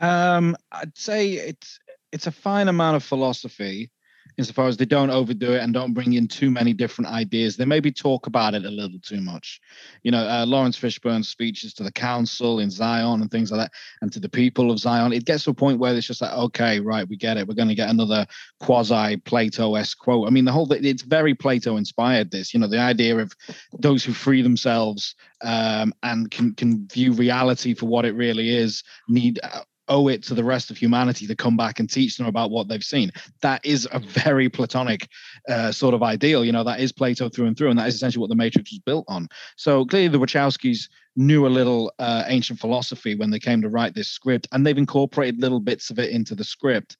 [0.00, 1.78] Um, I'd say it's
[2.12, 3.90] it's a fine amount of philosophy,
[4.38, 7.56] insofar as they don't overdo it and don't bring in too many different ideas.
[7.56, 9.60] They maybe talk about it a little too much.
[10.02, 13.72] You know, uh, Laurence Fishburne's speeches to the council in Zion and things like that,
[14.02, 16.32] and to the people of Zion, it gets to a point where it's just like,
[16.32, 17.48] okay, right, we get it.
[17.48, 18.26] We're going to get another
[18.60, 20.26] quasi Plato-esque quote.
[20.26, 22.30] I mean, the whole it's very Plato inspired.
[22.30, 23.32] This, you know, the idea of
[23.78, 28.82] those who free themselves um, and can can view reality for what it really is
[29.08, 32.26] need uh, owe it to the rest of humanity to come back and teach them
[32.26, 33.10] about what they've seen.
[33.42, 35.08] That is a very Platonic
[35.48, 36.44] uh, sort of ideal.
[36.44, 38.72] You know, that is Plato through and through, and that is essentially what the Matrix
[38.72, 39.28] was built on.
[39.56, 43.94] So clearly, the Wachowskis knew a little uh, ancient philosophy when they came to write
[43.94, 46.96] this script, and they've incorporated little bits of it into the script.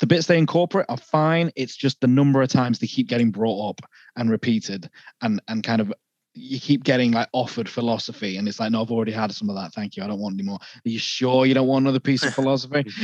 [0.00, 1.50] The bits they incorporate are fine.
[1.56, 3.80] It's just the number of times they keep getting brought up
[4.16, 4.88] and repeated
[5.20, 5.92] and and kind of
[6.34, 9.56] you keep getting like offered philosophy and it's like no i've already had some of
[9.56, 10.58] that thank you i don't want any more.
[10.58, 12.84] Are you sure you don't want another piece of philosophy?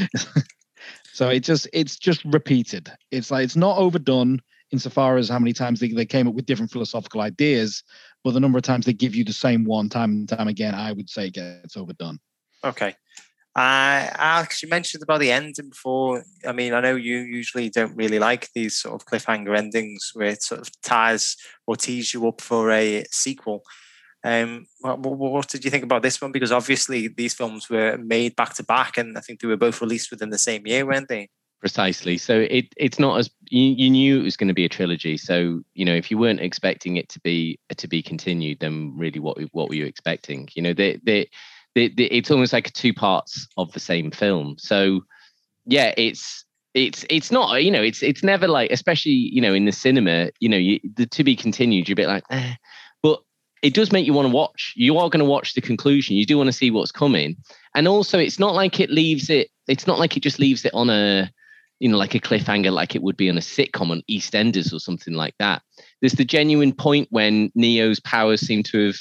[1.13, 2.93] So it just it's just repeated.
[3.11, 6.45] It's like it's not overdone insofar as how many times they, they came up with
[6.45, 7.83] different philosophical ideas
[8.25, 10.75] but the number of times they give you the same one time and time again
[10.75, 12.19] i would say gets overdone.
[12.65, 12.95] Okay
[13.57, 16.27] uh, Alex, you mentioned about the ending before.
[16.47, 20.29] I mean, I know you usually don't really like these sort of cliffhanger endings where
[20.29, 23.63] it sort of ties or tees you up for a sequel.
[24.23, 26.33] Um, what, what, did you think about this one?
[26.33, 29.81] Because obviously these films were made back to back, and I think they were both
[29.81, 31.31] released within the same year, weren't they?
[31.61, 32.19] Precisely.
[32.19, 35.17] So it it's not as you, you knew it was going to be a trilogy.
[35.17, 39.19] So you know if you weren't expecting it to be to be continued, then really
[39.19, 40.51] what what were you expecting?
[40.55, 41.31] You know they they
[41.77, 44.57] the, the, it's almost like two parts of the same film.
[44.59, 45.03] So
[45.67, 49.67] yeah, it's it's it's not you know it's it's never like especially you know in
[49.67, 52.55] the cinema you know you, the to be continued you're a bit like eh.
[53.03, 53.23] but
[53.63, 56.27] it does make you want to watch you are going to watch the conclusion you
[56.27, 57.35] do want to see what's coming
[57.75, 60.75] and also it's not like it leaves it it's not like it just leaves it
[60.75, 61.31] on a
[61.79, 64.79] you know like a cliffhanger like it would be on a sitcom on EastEnders or
[64.79, 65.63] something like that
[66.03, 68.99] there's the genuine point when Neo's powers seem to have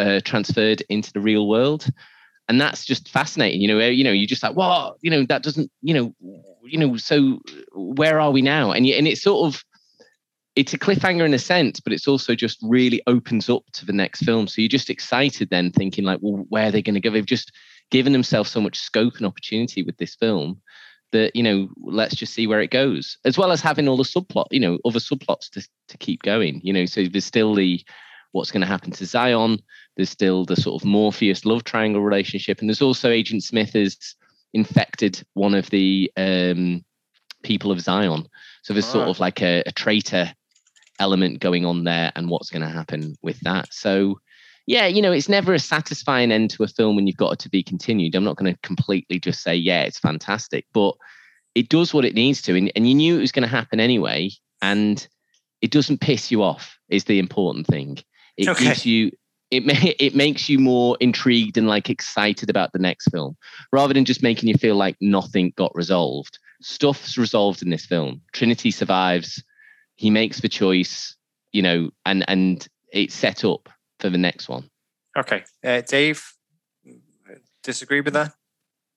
[0.00, 1.86] uh, transferred into the real world.
[2.48, 5.44] And that's just fascinating you know you know you just like well you know that
[5.44, 6.12] doesn't you know
[6.64, 7.40] you know so
[7.74, 8.72] where are we now?
[8.72, 9.62] And and it's sort of
[10.56, 13.92] it's a cliffhanger in a sense but it's also just really opens up to the
[13.92, 14.48] next film.
[14.48, 17.10] So you're just excited then thinking like well where are they going to go?
[17.10, 17.52] They've just
[17.92, 20.60] given themselves so much scope and opportunity with this film
[21.12, 24.02] that you know let's just see where it goes as well as having all the
[24.04, 27.80] subplot you know other subplots to, to keep going you know so there's still the
[28.32, 29.60] what's going to happen to Zion.
[29.96, 33.96] There's still the sort of Morpheus love triangle relationship, and there's also Agent Smith has
[34.52, 36.84] infected one of the um,
[37.42, 38.26] people of Zion.
[38.62, 40.32] So there's sort of like a, a traitor
[40.98, 43.72] element going on there, and what's going to happen with that.
[43.72, 44.20] So
[44.66, 47.38] yeah, you know, it's never a satisfying end to a film when you've got it
[47.40, 48.14] to be continued.
[48.14, 50.94] I'm not going to completely just say, yeah, it's fantastic, but
[51.54, 53.80] it does what it needs to, and, and you knew it was going to happen
[53.80, 54.30] anyway,
[54.62, 55.08] and
[55.60, 56.78] it doesn't piss you off.
[56.88, 57.98] Is the important thing.
[58.36, 58.64] It Okay.
[58.64, 59.10] gives you.
[59.50, 63.36] It may, it makes you more intrigued and like excited about the next film,
[63.72, 66.38] rather than just making you feel like nothing got resolved.
[66.62, 68.20] Stuff's resolved in this film.
[68.32, 69.42] Trinity survives.
[69.96, 71.16] He makes the choice,
[71.52, 73.68] you know, and and it's set up
[73.98, 74.68] for the next one.
[75.16, 76.24] Okay, uh, Dave,
[77.62, 78.32] disagree with that?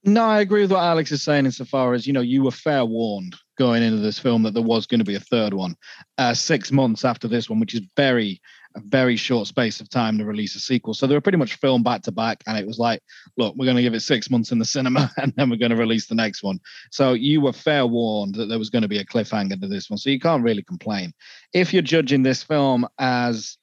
[0.06, 2.84] No, I agree with what Alex is saying insofar as, you know, you were fair
[2.84, 5.76] warned going into this film that there was going to be a third one
[6.18, 8.42] uh, six months after this one, which is very,
[8.76, 10.94] a very short space of time to release a sequel.
[10.94, 12.44] So they were pretty much filmed back to back.
[12.48, 13.02] And it was like,
[13.38, 15.72] look, we're going to give it six months in the cinema and then we're going
[15.72, 16.60] to release the next one.
[16.92, 19.90] So you were fair warned that there was going to be a cliffhanger to this
[19.90, 19.98] one.
[19.98, 21.14] So you can't really complain.
[21.54, 23.58] If you're judging this film as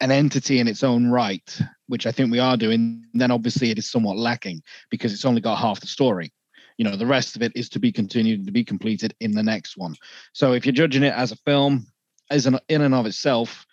[0.00, 3.78] an entity in its own right, which I think we are doing, then obviously it
[3.78, 6.32] is somewhat lacking because it's only got half the story.
[6.78, 9.42] You know, the rest of it is to be continued to be completed in the
[9.42, 9.94] next one.
[10.32, 11.86] So if you're judging it as a film,
[12.30, 13.66] as an in and of itself,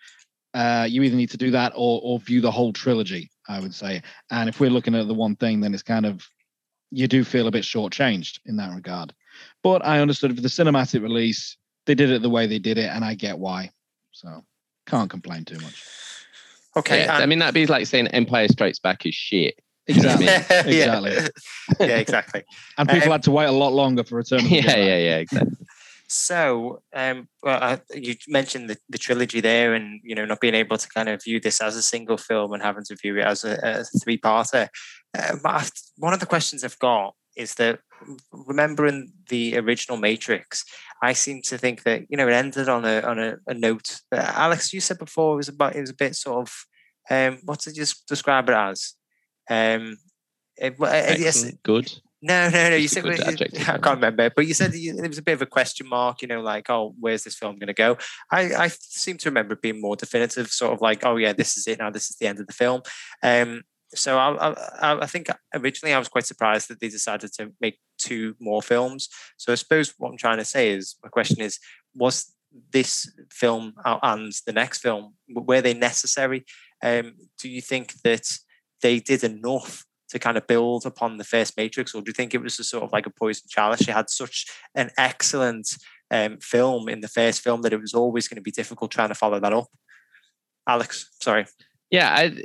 [0.54, 3.30] uh, you either need to do that or or view the whole trilogy.
[3.50, 4.02] I would say.
[4.32, 6.26] And if we're looking at the one thing, then it's kind of
[6.92, 9.14] you do feel a bit shortchanged in that regard.
[9.64, 12.90] But I understood for the cinematic release, they did it the way they did it,
[12.90, 13.72] and I get why.
[14.12, 14.46] So
[14.86, 15.84] can't complain too much.
[16.76, 19.56] Okay, Yeah, I mean that'd be like saying Empire Strikes Back is shit.
[19.88, 20.26] Exactly.
[20.28, 20.64] yeah.
[20.66, 21.12] exactly.
[21.80, 22.44] yeah, exactly.
[22.78, 24.78] And people Um, had to wait a lot longer for Return of the yeah, Jedi.
[24.78, 25.58] yeah, yeah, exactly.
[26.16, 30.54] So, um, well, I, you mentioned the, the trilogy there, and you know, not being
[30.54, 33.26] able to kind of view this as a single film and having to view it
[33.26, 34.68] as a, a three-parter.
[35.18, 37.80] Uh, but one of the questions I've got is that
[38.32, 40.64] remembering the original Matrix,
[41.02, 44.02] I seem to think that you know it ended on a on a, a note.
[44.12, 46.54] Uh, Alex, you said before it was about it was a bit sort of
[47.10, 48.94] um, what did you describe it as?
[49.50, 49.98] Um,
[50.58, 50.76] it,
[51.20, 51.92] yes, good.
[52.24, 52.76] No, no, no.
[52.76, 55.42] You said adjective, I can't remember, but you said you, there was a bit of
[55.42, 56.22] a question mark.
[56.22, 57.98] You know, like, oh, where's this film going to go?
[58.32, 61.58] I, I seem to remember it being more definitive, sort of like, oh yeah, this
[61.58, 61.90] is it now.
[61.90, 62.82] This is the end of the film.
[63.22, 63.64] Um,
[63.94, 67.78] so I, I, I think originally I was quite surprised that they decided to make
[67.98, 69.10] two more films.
[69.38, 71.60] So I suppose what I'm trying to say is, my question is,
[71.94, 72.34] was
[72.72, 76.46] this film uh, and the next film were they necessary?
[76.82, 78.26] Um, do you think that
[78.82, 82.34] they did enough to kind of build upon the first Matrix, or do you think
[82.34, 83.82] it was a sort of like a poison chalice?
[83.82, 85.76] She had such an excellent
[86.10, 89.10] um, film in the first film that it was always going to be difficult trying
[89.10, 89.68] to follow that up.
[90.68, 91.46] Alex, sorry.
[91.90, 92.44] Yeah, I,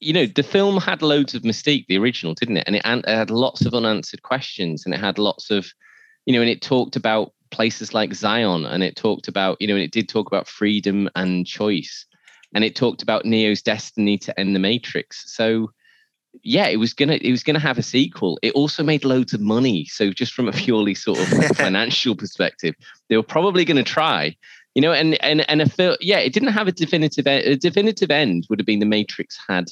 [0.00, 2.64] you know, the film had loads of mystique, the original, didn't it?
[2.66, 5.66] And it, it had lots of unanswered questions, and it had lots of,
[6.26, 9.74] you know, and it talked about places like Zion, and it talked about, you know,
[9.74, 12.06] and it did talk about freedom and choice,
[12.54, 15.34] and it talked about Neo's destiny to end the Matrix.
[15.34, 15.70] So,
[16.42, 18.38] yeah, it was gonna it was gonna have a sequel.
[18.42, 19.84] It also made loads of money.
[19.86, 22.74] So, just from a purely sort of financial perspective,
[23.08, 24.36] they were probably to try
[24.74, 27.56] you know and and and a film yeah it didn't have a definitive e- a
[27.56, 29.70] definitive end would have been the matrix had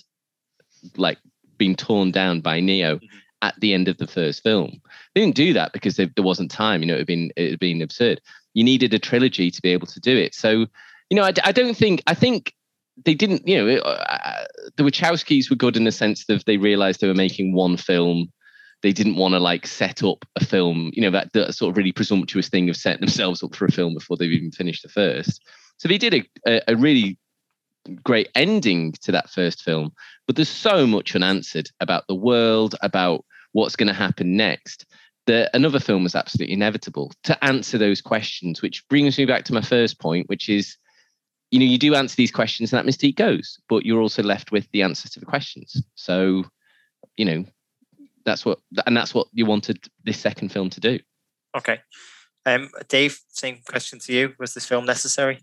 [0.96, 1.18] like
[1.58, 3.08] been torn down by neo Mhm.
[3.42, 4.80] at the end of the first film
[5.14, 7.50] they didn't do that because there there wasn't time you know it had been it
[7.50, 8.20] had been absurd
[8.54, 10.66] you needed a trilogy to be able to do it so
[11.10, 12.54] you know I don't think i think
[13.04, 14.44] they didn't you know it- uh,
[14.76, 18.30] the wachowskis were good in the sense that they realized they were making one film
[18.82, 21.76] they didn't want to like set up a film, you know, that, that sort of
[21.76, 24.88] really presumptuous thing of setting themselves up for a film before they've even finished the
[24.88, 25.40] first.
[25.78, 27.18] So they did a, a really
[28.02, 29.92] great ending to that first film,
[30.26, 34.84] but there's so much unanswered about the world, about what's going to happen next.
[35.26, 39.54] That another film was absolutely inevitable to answer those questions, which brings me back to
[39.54, 40.76] my first point, which is,
[41.52, 44.50] you know, you do answer these questions and that mystique goes, but you're also left
[44.50, 45.80] with the answers to the questions.
[45.94, 46.44] So,
[47.16, 47.44] you know,
[48.24, 50.98] that's what and that's what you wanted this second film to do
[51.56, 51.80] Okay.
[52.46, 54.34] Um, Dave, same question to you.
[54.38, 55.40] Was this film necessary?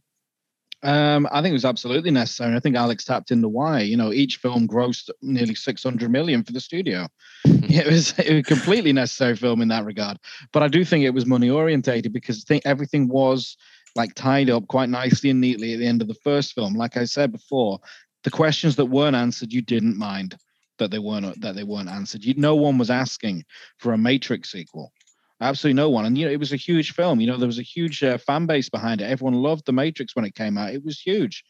[0.82, 2.56] Um, I think it was absolutely necessary.
[2.56, 3.82] I think Alex tapped into why.
[3.82, 7.08] You know, each film grossed nearly 600 million for the studio.
[7.44, 10.18] it was it was a completely necessary film in that regard.
[10.54, 13.58] But I do think it was money orientated because I think everything was
[14.00, 16.74] like tied up quite nicely and neatly at the end of the first film.
[16.74, 17.80] Like I said before,
[18.24, 20.38] the questions that weren't answered, you didn't mind
[20.78, 22.24] that they weren't that they weren't answered.
[22.24, 23.44] You, no one was asking
[23.78, 24.94] for a Matrix sequel.
[25.42, 26.06] Absolutely no one.
[26.06, 27.20] And you know, it was a huge film.
[27.20, 29.12] You know, there was a huge uh, fan base behind it.
[29.12, 30.74] Everyone loved the Matrix when it came out.
[30.74, 31.44] It was huge.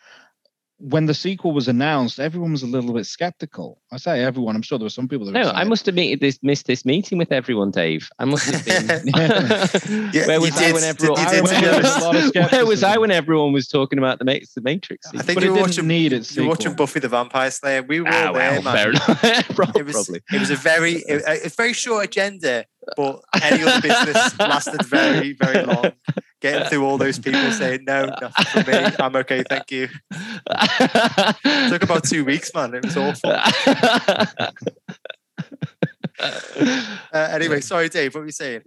[0.81, 3.81] When the sequel was announced, everyone was a little bit skeptical.
[3.91, 4.55] I say everyone.
[4.55, 5.33] I'm sure there were some people that.
[5.33, 8.45] Were no i must have meet this, missed this meeting with everyone dave i must
[8.49, 8.87] have been
[10.13, 12.97] Yeah, where you was i did- when everyone did see where, was, where was i
[12.97, 15.25] when everyone was talking about the, Ma- the matrix I sequel?
[15.25, 16.73] think But you were didn't watching, need its you were watching.
[16.75, 17.81] Buffy the Vampire Slayer.
[17.83, 18.75] We were ah, all there, well, man.
[18.75, 19.23] fair enough
[19.75, 22.65] It was, probably it was a very, it, it's very short agenda,
[22.95, 25.91] but any other business lasted very, very long.
[26.41, 28.77] Getting through all those people saying no, nothing for me.
[28.99, 29.89] I'm okay, thank you.
[30.11, 32.73] It took about two weeks, man.
[32.75, 33.35] It was awful.
[36.21, 38.13] Uh, anyway, sorry, Dave.
[38.13, 38.61] What were you saying?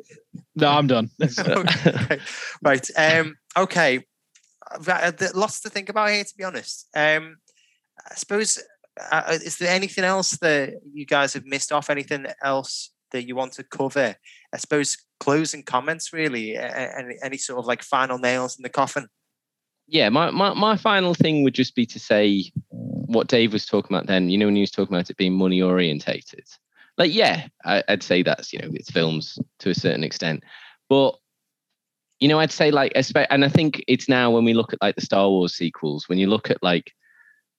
[0.56, 1.10] No, I'm done.
[1.22, 2.18] okay.
[2.62, 2.88] Right.
[2.96, 4.04] Um, okay.
[4.88, 6.88] Uh, lots to think about here, to be honest.
[6.96, 7.36] Um,
[8.10, 8.58] I suppose,
[8.98, 11.90] uh, uh, is there anything else that you guys have missed off?
[11.90, 14.16] Anything else that you want to cover?
[14.52, 16.56] I suppose closing comments, really.
[16.56, 19.08] Any, any sort of like final nails in the coffin?
[19.86, 23.94] Yeah, my, my, my final thing would just be to say what Dave was talking
[23.94, 26.46] about then, you know, when he was talking about it being money orientated
[26.98, 30.44] like yeah I, would say that's you know it's films to a certain extent
[30.88, 31.16] but
[32.20, 32.92] you know i'd say like
[33.30, 36.18] and i think it's now when we look at like the star wars sequels when
[36.18, 36.92] you look at like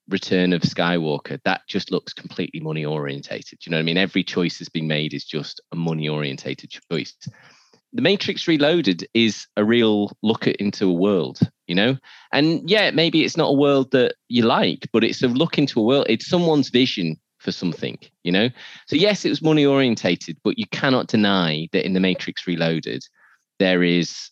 [0.09, 4.23] return of skywalker that just looks completely money orientated you know what i mean every
[4.23, 7.15] choice that's been made is just a money orientated choice
[7.93, 11.95] the matrix reloaded is a real look at into a world you know
[12.33, 15.79] and yeah maybe it's not a world that you like but it's a look into
[15.79, 18.49] a world it's someone's vision for something, you know?
[18.87, 23.03] So, yes, it was money orientated, but you cannot deny that in The Matrix Reloaded,
[23.59, 24.29] there is,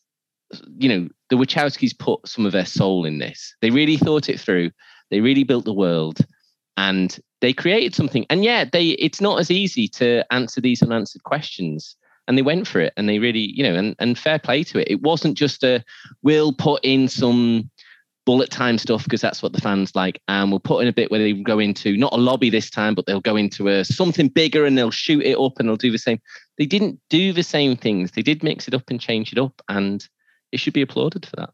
[0.78, 3.54] you know, the Wachowskis put some of their soul in this.
[3.62, 4.72] They really thought it through,
[5.12, 6.20] they really built the world
[6.78, 8.26] and they created something.
[8.30, 11.96] And yeah, they it's not as easy to answer these unanswered questions.
[12.28, 14.80] And they went for it and they really, you know, and, and fair play to
[14.80, 14.88] it.
[14.90, 15.84] It wasn't just a
[16.24, 17.70] we'll put in some
[18.26, 20.22] bullet time stuff because that's what the fans like.
[20.28, 22.96] And we'll put in a bit where they go into not a lobby this time,
[22.96, 25.92] but they'll go into a something bigger and they'll shoot it up and they'll do
[25.92, 26.22] the same.
[26.58, 28.12] They didn't do the same things.
[28.12, 30.08] They did mix it up and change it up, and
[30.52, 31.50] it should be applauded for that.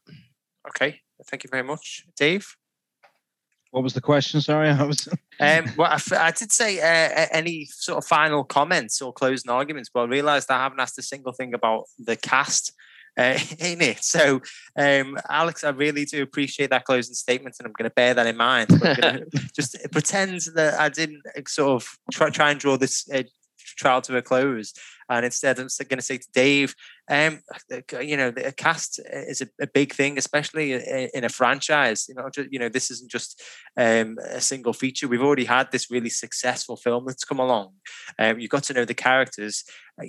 [0.67, 2.55] Okay, thank you very much, Dave.
[3.77, 4.41] What was the question?
[4.41, 5.07] Sorry, I was.
[5.39, 9.91] um, well, I, I, did say uh, any sort of final comments or closing arguments,
[9.93, 12.73] but I realised I haven't asked a single thing about the cast
[13.19, 14.03] uh, in it.
[14.03, 14.41] So,
[14.75, 18.25] um, Alex, I really do appreciate that closing statement, and I'm going to bear that
[18.25, 18.69] in mind.
[19.55, 23.21] just pretend that I didn't uh, sort of try, try and draw this uh,
[23.59, 24.73] trial to a close.
[25.09, 26.75] And instead, I'm going to say to Dave,
[27.09, 27.39] um,
[28.01, 32.05] you know, a cast is a, a, big thing, especially in a franchise.
[32.09, 33.41] You know, you know, this isn't just
[33.77, 35.07] um, a single feature.
[35.07, 37.73] We've already had this really successful film that's come along.
[38.19, 39.63] Um, you've got to know the characters.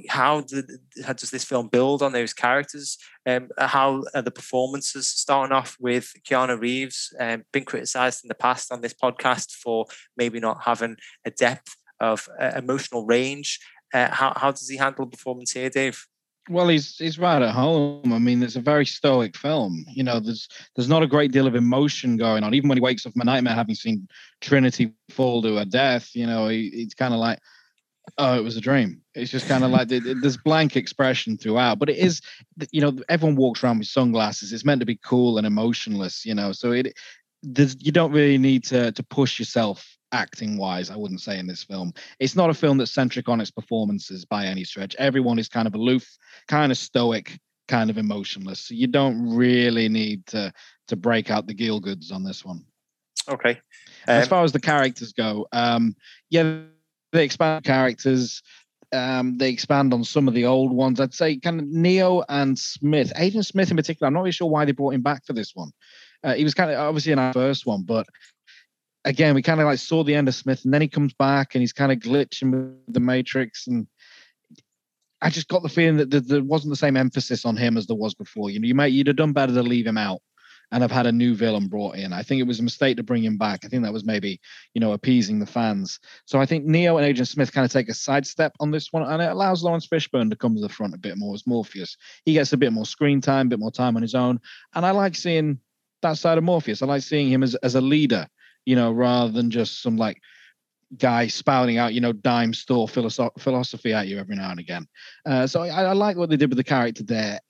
[0.09, 0.71] How, did,
[1.05, 2.99] how does this film build on those characters?
[3.25, 7.15] Um, how are the performances starting off with Keanu Reeves?
[7.21, 9.87] Um, been criticised in the past on this podcast for
[10.17, 13.61] maybe not having a depth of uh, emotional range.
[13.93, 16.07] Uh, how how does he handle performance here, Dave?
[16.49, 18.13] Well, he's he's right at home.
[18.13, 19.85] I mean, it's a very stoic film.
[19.89, 22.55] You know, there's there's not a great deal of emotion going on.
[22.55, 24.09] Even when he wakes up from a nightmare, having seen
[24.41, 27.39] Trinity fall to her death, you know, he, he's kind of like,
[28.17, 29.03] oh, it was a dream.
[29.15, 31.79] It's just kind of like this blank expression throughout.
[31.79, 32.23] But it is,
[32.73, 34.53] you know, everyone walks around with sunglasses.
[34.53, 36.53] It's meant to be cool and emotionless, you know.
[36.53, 36.97] So it,
[37.43, 41.63] you don't really need to to push yourself acting wise, I wouldn't say in this
[41.63, 41.93] film.
[42.19, 44.95] It's not a film that's centric on its performances by any stretch.
[44.99, 46.07] Everyone is kind of aloof,
[46.47, 47.39] kind of stoic,
[47.69, 48.61] kind of emotionless.
[48.61, 50.53] So you don't really need to
[50.89, 52.65] to break out the Gielguds on this one.
[53.29, 53.51] Okay.
[53.51, 53.57] Um,
[54.07, 55.95] as far as the characters go, um,
[56.31, 56.61] yeah,
[57.13, 58.43] they expand characters.
[58.91, 60.99] Um, they expand on some of the old ones.
[60.99, 64.07] I'd say kind of Neo and Smith, Agent Smith in particular.
[64.07, 65.73] I'm not really sure why they brought him back for this one.
[66.25, 68.07] Uh, he was kind of obviously in our first one, but
[69.05, 71.55] again, we kind of like saw the end of Smith, and then he comes back
[71.55, 73.87] and he's kind of glitching with the Matrix, and
[75.21, 77.97] I just got the feeling that there wasn't the same emphasis on him as there
[77.97, 78.51] was before.
[78.51, 80.21] You know, you might you'd have done better to leave him out
[80.71, 82.13] and have had a new villain brought in.
[82.13, 83.65] I think it was a mistake to bring him back.
[83.65, 84.41] I think that was maybe
[84.75, 85.99] you know appeasing the fans.
[86.27, 89.03] So I think Neo and Agent Smith kind of take a sidestep on this one,
[89.03, 91.97] and it allows Laurence Fishburne to come to the front a bit more as Morpheus.
[92.25, 94.41] He gets a bit more screen time, a bit more time on his own,
[94.75, 95.59] and I like seeing
[96.03, 96.83] that side of Morpheus.
[96.83, 98.29] I like seeing him as as a leader
[98.69, 100.21] you know, rather than just some like
[100.99, 104.87] guy spouting out, you know, dime store philosoph- philosophy at you every now and again.
[105.25, 107.41] Uh, so I, I, like what they did with the character there,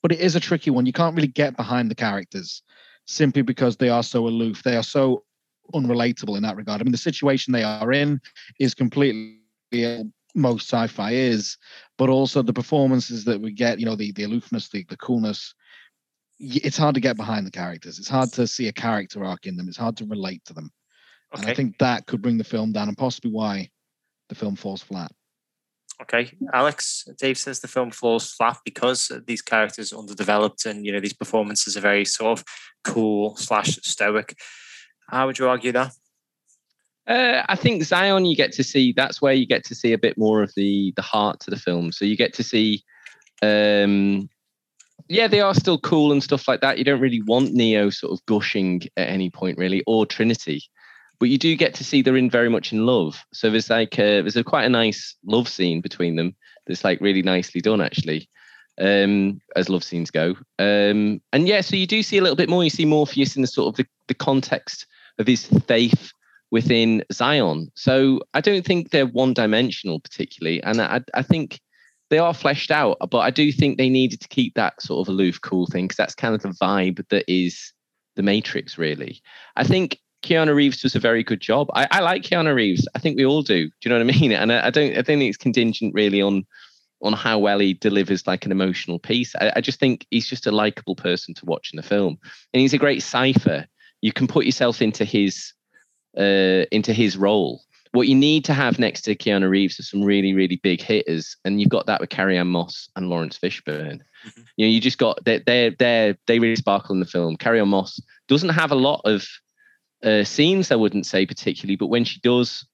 [0.00, 0.86] but it is a tricky one.
[0.86, 2.62] You can't really get behind the characters
[3.06, 4.62] simply because they are so aloof.
[4.62, 5.24] They are so
[5.74, 6.80] unrelatable in that regard.
[6.80, 8.20] I mean, the situation they are in
[8.60, 9.40] is completely
[10.36, 11.58] most sci-fi is,
[11.98, 15.52] but also the performances that we get, you know, the the aloofness, the the coolness,
[16.40, 17.98] it's hard to get behind the characters.
[17.98, 19.68] It's hard to see a character arc in them.
[19.68, 20.70] It's hard to relate to them.
[21.34, 21.42] Okay.
[21.42, 23.70] And I think that could bring the film down and possibly why
[24.28, 25.12] the film falls flat.
[26.02, 30.92] Okay, Alex, Dave says the film falls flat because these characters are underdeveloped and you
[30.92, 32.44] know these performances are very sort of
[32.84, 34.34] cool slash stoic.
[35.10, 35.92] How would you argue that?
[37.06, 38.94] Uh, I think Zion, you get to see.
[38.94, 41.58] That's where you get to see a bit more of the the heart to the
[41.58, 41.92] film.
[41.92, 42.82] So you get to see,
[43.42, 44.30] um,
[45.08, 46.78] yeah, they are still cool and stuff like that.
[46.78, 50.62] You don't really want Neo sort of gushing at any point, really, or Trinity,
[51.18, 53.24] but you do get to see they're in very much in love.
[53.32, 56.34] So there's like a, there's a quite a nice love scene between them.
[56.66, 58.28] That's like really nicely done, actually
[58.80, 60.34] um, as love scenes go.
[60.58, 62.64] Um, and yeah, so you do see a little bit more.
[62.64, 64.86] You see Morpheus in the sort of the, the context
[65.18, 66.12] of his faith
[66.50, 67.70] within Zion.
[67.74, 70.62] So I don't think they're one dimensional particularly.
[70.62, 71.60] And I, I think
[72.10, 75.12] they are fleshed out, but I do think they needed to keep that sort of
[75.12, 77.72] aloof, cool thing because that's kind of the vibe that is
[78.16, 79.22] the Matrix, really.
[79.56, 81.68] I think Keanu Reeves does a very good job.
[81.74, 82.86] I, I like Keanu Reeves.
[82.94, 83.66] I think we all do.
[83.66, 84.32] Do you know what I mean?
[84.32, 84.96] And I, I don't.
[84.98, 86.44] I think it's contingent really on
[87.02, 89.34] on how well he delivers like an emotional piece.
[89.36, 92.18] I, I just think he's just a likable person to watch in the film,
[92.52, 93.66] and he's a great cipher.
[94.02, 95.52] You can put yourself into his
[96.18, 97.62] uh, into his role.
[97.92, 101.36] What you need to have next to Keanu Reeves are some really, really big hitters,
[101.44, 104.00] and you've got that with Carrie Ann Moss and Laurence Fishburne.
[104.26, 104.42] Mm-hmm.
[104.56, 107.36] You know, you just got they they they they really sparkle in the film.
[107.36, 109.26] Carrie Ann Moss doesn't have a lot of
[110.04, 112.64] uh, scenes, I wouldn't say particularly, but when she does,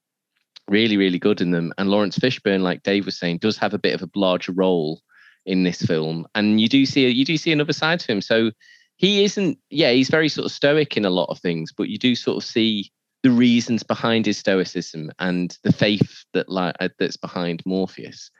[0.68, 1.72] really, really good in them.
[1.78, 5.00] And Laurence Fishburne, like Dave was saying, does have a bit of a larger role
[5.44, 6.26] in this film.
[6.34, 8.20] And you do see you do see another side to him.
[8.20, 8.50] So
[8.96, 11.98] he isn't, yeah, he's very sort of stoic in a lot of things, but you
[11.98, 12.90] do sort of see
[13.26, 18.30] the reasons behind his stoicism and the faith that like uh, that's behind Morpheus,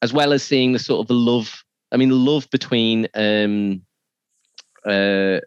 [0.00, 1.64] as well as seeing the sort of the love.
[1.90, 3.82] I mean, the love between um,
[4.86, 5.40] uh,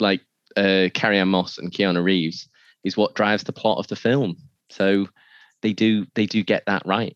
[0.00, 0.22] like
[0.56, 2.48] uh, Carrie Ann Moss and Keanu Reeves
[2.84, 4.38] is what drives the plot of the film.
[4.70, 5.08] So
[5.60, 7.14] they do they do get that right.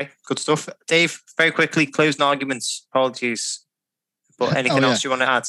[0.00, 0.66] Okay, good stuff.
[0.86, 2.86] Dave, very quickly, closing arguments.
[2.90, 3.66] Apologies,
[4.38, 4.92] but anything oh, yeah.
[4.92, 5.44] else you want to add?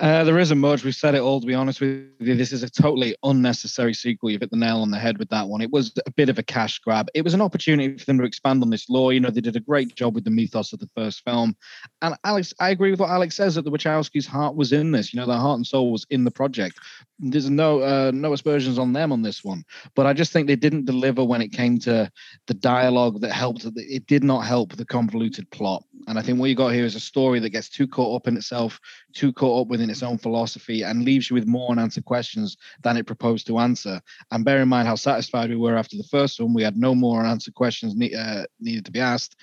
[0.00, 0.84] Uh, there isn't much.
[0.84, 2.36] We've said it all, to be honest with you.
[2.36, 4.30] This is a totally unnecessary sequel.
[4.30, 5.60] You've hit the nail on the head with that one.
[5.60, 7.08] It was a bit of a cash grab.
[7.14, 9.12] It was an opportunity for them to expand on this lore.
[9.12, 11.56] You know, they did a great job with the mythos of the first film.
[12.00, 15.12] And Alex, I agree with what Alex says that the Wachowskis' heart was in this.
[15.12, 16.78] You know, their heart and soul was in the project.
[17.18, 19.64] There's no uh, no aspersions on them on this one.
[19.96, 22.08] But I just think they didn't deliver when it came to
[22.46, 23.66] the dialogue that helped.
[23.74, 25.82] It did not help the convoluted plot.
[26.06, 28.28] And I think what you got here is a story that gets too caught up
[28.28, 28.78] in itself,
[29.12, 32.96] too caught up within its own philosophy, and leaves you with more unanswered questions than
[32.96, 34.00] it proposed to answer.
[34.30, 36.94] And bear in mind how satisfied we were after the first one, we had no
[36.94, 39.36] more unanswered questions ne- uh, needed to be asked.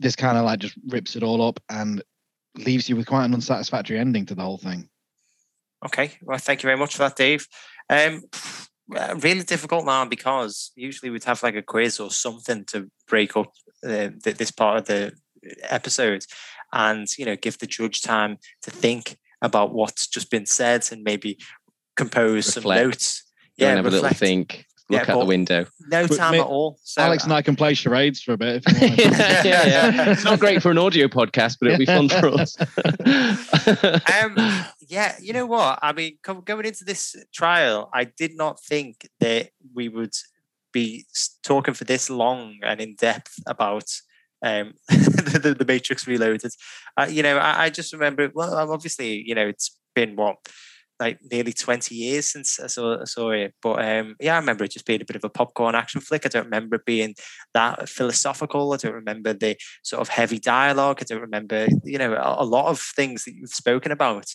[0.00, 2.02] This kind of like just rips it all up and
[2.56, 4.88] leaves you with quite an unsatisfactory ending to the whole thing.
[5.84, 7.46] Okay, well, thank you very much for that, Dave.
[7.88, 8.22] Um,
[9.20, 13.52] really difficult now because usually we'd have like a quiz or something to break up
[13.84, 15.12] uh, this part of the
[15.68, 16.24] episode
[16.72, 21.02] and you know give the judge time to think about what's just been said and
[21.02, 21.38] maybe
[21.96, 22.80] compose reflect.
[22.80, 23.22] some notes
[23.56, 23.92] yeah have reflect.
[23.92, 25.66] a little think look yeah, out the window.
[25.88, 29.42] no time at all so, alex and i can play charades for a bit yeah,
[29.44, 32.56] yeah, yeah, it's not great for an audio podcast but it'll be fun for us.
[34.22, 34.36] Um,
[34.88, 35.78] yeah you know what?
[35.82, 40.14] I mean going into this trial i did not think that we would
[40.72, 41.06] be
[41.42, 43.88] talking for this long and in depth about
[44.42, 46.52] um, the, the, Matrix Reloaded.
[46.96, 48.30] Uh, you know, I, I, just remember.
[48.34, 50.36] Well, obviously, you know, it's been what
[51.02, 53.54] like nearly 20 years since I saw, I saw it.
[53.60, 56.24] But um, yeah, I remember it just being a bit of a popcorn action flick.
[56.24, 57.14] I don't remember it being
[57.54, 58.72] that philosophical.
[58.72, 60.98] I don't remember the sort of heavy dialogue.
[61.00, 64.26] I don't remember, you know, a, a lot of things that you've spoken about.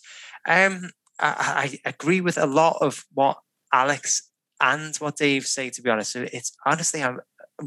[0.47, 0.89] Um,
[1.19, 3.37] I, I agree with a lot of what
[3.73, 4.29] Alex
[4.61, 6.15] and what Dave say, to be honest.
[6.15, 7.19] It's honestly, I'm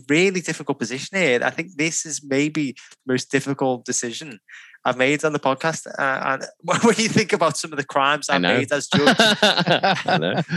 [0.09, 1.41] really difficult position here.
[1.43, 4.39] I think this is maybe the most difficult decision
[4.85, 5.87] I've made on the podcast.
[5.87, 6.45] Uh, and
[6.83, 9.17] when you think about some of the crimes I've made as judge,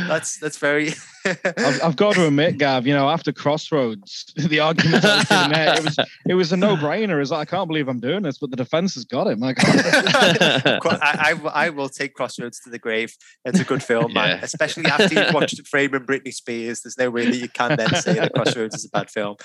[0.07, 0.93] that's that's very.
[1.25, 2.85] I've, I've, got to admit, Gav.
[2.85, 7.21] You know, after Crossroads, the argument there, it was it was a no brainer.
[7.21, 9.37] Is like, I can't believe I'm doing this, but the defense has got it.
[9.39, 9.65] My God.
[9.65, 13.15] I, I, I will take Crossroads to the grave.
[13.45, 14.27] It's a good film, yeah.
[14.27, 14.39] man.
[14.43, 16.81] Especially after you've watched Framing Britney Spears.
[16.81, 19.35] There's no way that you can then say that Crossroads is a bad film.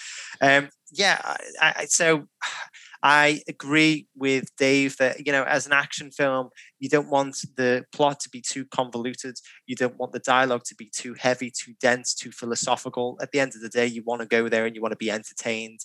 [0.40, 1.20] Um, yeah,
[1.60, 2.26] I, I, so
[3.02, 7.84] I agree with Dave that, you know, as an action film, you don't want the
[7.92, 9.38] plot to be too convoluted.
[9.66, 13.18] You don't want the dialogue to be too heavy, too dense, too philosophical.
[13.20, 14.96] At the end of the day, you want to go there and you want to
[14.96, 15.80] be entertained.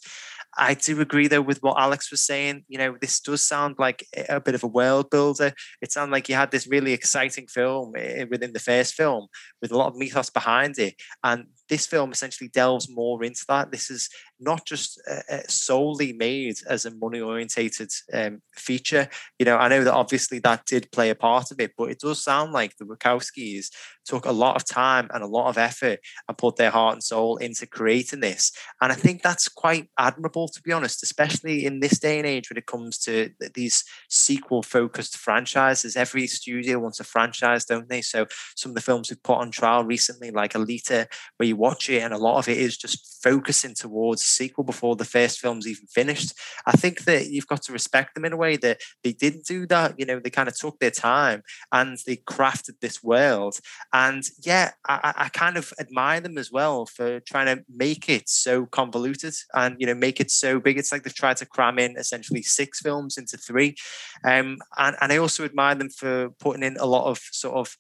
[0.58, 2.66] I do agree, though, with what Alex was saying.
[2.68, 5.54] You know, this does sound like a bit of a world builder.
[5.82, 9.28] It sounded like you had this really exciting film eh, within the first film
[9.62, 10.96] with a lot of mythos behind it.
[11.24, 13.72] And this film essentially delves more into that.
[13.72, 19.08] This is not just uh, solely made as a money orientated um, feature.
[19.40, 22.00] You know, I know that obviously that did play a part of it, but it
[22.00, 23.68] does sound like the Wachowskis
[24.06, 27.04] took a lot of time and a lot of effort and put their heart and
[27.04, 28.52] soul into creating this.
[28.82, 32.50] And I think that's quite admirable, to be honest, especially in this day and age
[32.50, 35.96] when it comes to these sequel focused franchises.
[35.96, 38.02] Every studio wants a franchise, don't they?
[38.02, 41.08] So some of the films we've put on trial recently, like Alita,
[41.38, 44.96] where you watch it and a lot of it is just focusing towards sequel before
[44.96, 46.34] the first film's even finished.
[46.66, 49.66] I think that you've got to respect them in a way that they didn't do
[49.68, 49.98] that.
[49.98, 53.60] You know, they kind of took their time and they crafted this world
[53.92, 58.28] and yeah, I, I, kind of admire them as well for trying to make it
[58.30, 60.78] so convoluted and you know make it so big.
[60.78, 63.76] It's like they've tried to cram in essentially six films into three,
[64.24, 67.76] um, and and I also admire them for putting in a lot of sort of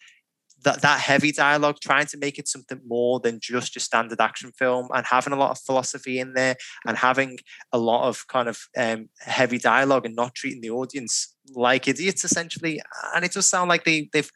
[0.64, 4.51] that, that heavy dialogue, trying to make it something more than just your standard action
[4.51, 6.55] film and having a lot of philosophy in there
[6.86, 7.38] and having
[7.72, 12.24] a lot of kind of um, heavy dialogue and not treating the audience like idiots
[12.24, 12.82] essentially.
[13.16, 14.32] And it does sound like they, they've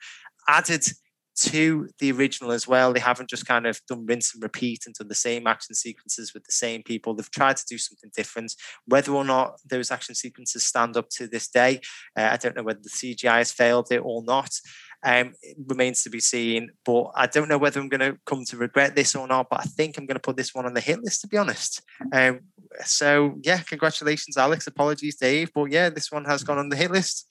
[0.48, 0.86] added
[1.38, 2.92] to the original as well.
[2.92, 6.34] They haven't just kind of done rinse and repeat and done the same action sequences
[6.34, 7.14] with the same people.
[7.14, 8.56] They've tried to do something different.
[8.86, 11.82] Whether or not those action sequences stand up to this day,
[12.18, 14.50] uh, I don't know whether the CGI has failed it or not.
[15.04, 15.34] Um,
[15.68, 16.72] remains to be seen.
[16.84, 19.48] But I don't know whether I'm going to come to regret this or not.
[19.50, 21.38] But I think I'm going to put this one on the hit list, to be
[21.38, 21.82] honest.
[22.12, 22.42] Um,
[22.84, 24.68] so yeah, congratulations, Alex.
[24.68, 25.52] Apologies, Dave.
[25.54, 27.28] But yeah, this one has gone on the hit list.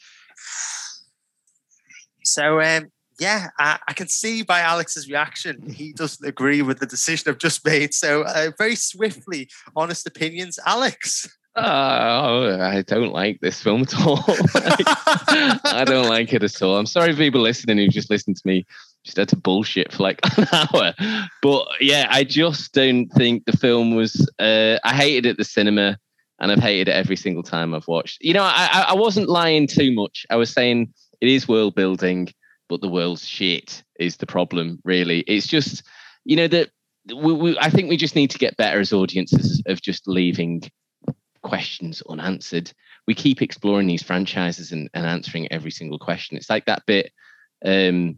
[2.22, 2.86] So um,
[3.18, 7.38] yeah, I, I, can see by Alex's reaction, he doesn't agree with the decision I've
[7.38, 7.94] just made.
[7.94, 10.58] So, uh, very swiftly, honest opinions.
[10.66, 11.28] Alex.
[11.57, 14.22] Uh, I don't like this film at all.
[14.26, 16.76] I don't like it at all.
[16.76, 18.66] I'm sorry for people listening who just listened to me
[19.04, 20.94] just had to bullshit for like an hour.
[21.40, 24.30] But yeah, I just don't think the film was.
[24.38, 25.98] Uh, I hated it at the cinema,
[26.40, 28.18] and I've hated it every single time I've watched.
[28.22, 30.26] You know, I, I wasn't lying too much.
[30.28, 32.28] I was saying it is world building
[32.68, 34.80] but the world's shit is the problem.
[34.84, 35.82] Really, it's just
[36.24, 36.70] you know that
[37.09, 40.62] we, we, I think we just need to get better as audiences of just leaving
[41.47, 42.72] questions unanswered.
[43.07, 46.36] We keep exploring these franchises and, and answering every single question.
[46.36, 47.12] It's like that bit,
[47.64, 48.16] um,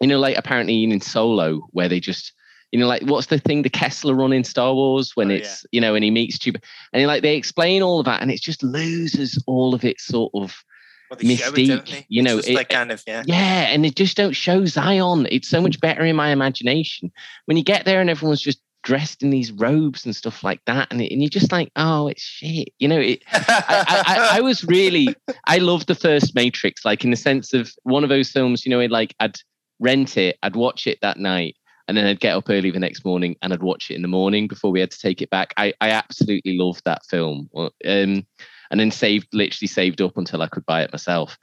[0.00, 2.32] you know, like apparently in Solo where they just
[2.72, 5.62] you know, like what's the thing the Kessel run in Star Wars when oh, it's
[5.62, 5.68] yeah.
[5.72, 8.42] you know, when he meets Chewbacca, and like they explain all of that, and it
[8.42, 10.62] just loses all of its sort of
[11.10, 11.92] well, mystique.
[11.92, 15.28] It, you know, it, like kind of yeah, yeah, and it just don't show Zion.
[15.30, 17.12] It's so much better in my imagination
[17.44, 20.86] when you get there and everyone's just dressed in these robes and stuff like that,
[20.92, 22.68] and, and you're just like, oh, it's shit.
[22.78, 25.08] You know, it, I, I, I, was really,
[25.46, 28.64] I loved the first Matrix, like in the sense of one of those films.
[28.64, 29.36] You know, like I'd
[29.80, 31.56] rent it, I'd watch it that night.
[31.88, 34.08] And then I'd get up early the next morning and I'd watch it in the
[34.08, 35.54] morning before we had to take it back.
[35.56, 37.48] I, I absolutely loved that film.
[37.54, 37.70] Um,
[38.70, 41.38] and then saved literally saved up until I could buy it myself.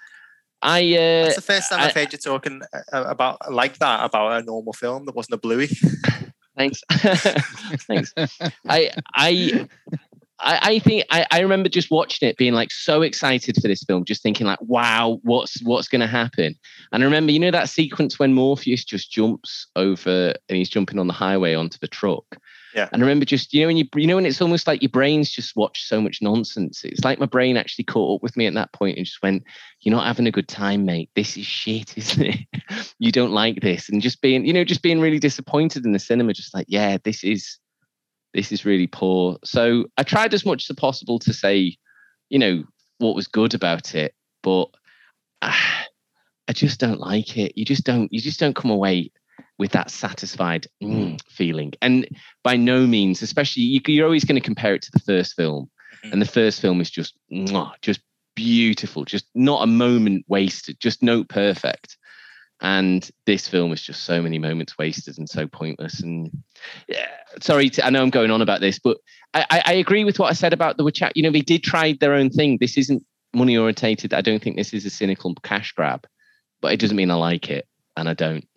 [0.61, 4.03] I uh, that's the first time I, have heard you talking uh, about like that
[4.03, 5.69] about a normal film that wasn't a bluey.
[6.57, 6.81] Thanks,
[7.87, 8.13] thanks.
[8.67, 9.67] I I.
[10.45, 14.03] I, think I, I remember just watching it, being like so excited for this film,
[14.03, 16.53] just thinking like, "Wow, what's what's going to happen?"
[16.91, 20.99] And I remember, you know, that sequence when Morpheus just jumps over and he's jumping
[20.99, 22.25] on the highway onto the truck,
[22.73, 22.89] yeah.
[22.91, 24.89] And I remember just, you know, when you, you know, when it's almost like your
[24.89, 26.83] brain's just watched so much nonsense.
[26.83, 29.43] It's like my brain actually caught up with me at that point and just went,
[29.81, 31.09] you're not having a good time, mate.
[31.15, 32.93] This is shit, isn't it?
[32.99, 33.89] you don't like this.
[33.89, 36.97] And just being, you know, just being really disappointed in the cinema, just like, yeah,
[37.03, 37.57] this is,
[38.33, 39.37] this is really poor.
[39.43, 41.77] So I tried as much as possible to say,
[42.29, 42.63] you know,
[42.97, 44.65] what was good about it, but
[45.41, 45.53] uh,
[46.47, 47.55] I just don't like it.
[47.55, 49.11] You just don't, you just don't come away
[49.57, 51.73] with that satisfied mm, feeling.
[51.81, 52.07] And
[52.43, 55.69] by no means, especially you, are always going to compare it to the first film,
[56.03, 56.13] mm-hmm.
[56.13, 57.17] and the first film is just
[57.81, 58.01] just
[58.35, 61.97] beautiful, just not a moment wasted, just note perfect.
[62.61, 65.99] And this film is just so many moments wasted and so pointless.
[65.99, 66.31] And
[66.87, 67.07] yeah,
[67.41, 68.97] sorry, to, I know I'm going on about this, but
[69.33, 71.17] I, I, agree with what I said about the chat.
[71.17, 72.59] You know, they did try their own thing.
[72.61, 73.03] This isn't
[73.33, 74.13] money orientated.
[74.13, 76.07] I don't think this is a cynical cash grab,
[76.61, 77.67] but it doesn't mean I like it,
[77.97, 78.47] and I don't.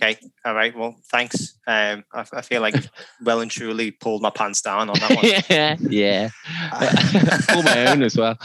[0.00, 0.18] Okay.
[0.44, 0.76] All right.
[0.76, 1.58] Well, thanks.
[1.66, 2.74] Um, I, I feel like
[3.24, 5.24] well and truly pulled my pants down on that one.
[5.48, 5.76] yeah.
[5.80, 6.30] Yeah.
[7.48, 8.36] Pull my own as well.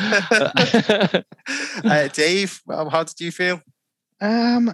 [1.84, 3.62] uh, Dave, how did you feel?
[4.22, 4.72] Um,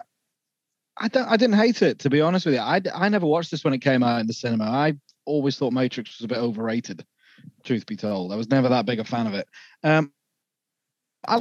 [0.98, 1.28] I don't.
[1.28, 2.62] I didn't hate it to be honest with you.
[2.62, 4.66] I I never watched this when it came out in the cinema.
[4.66, 4.94] I
[5.26, 7.06] always thought Matrix was a bit overrated.
[7.64, 9.48] Truth be told, I was never that big a fan of it.
[9.84, 10.12] Um,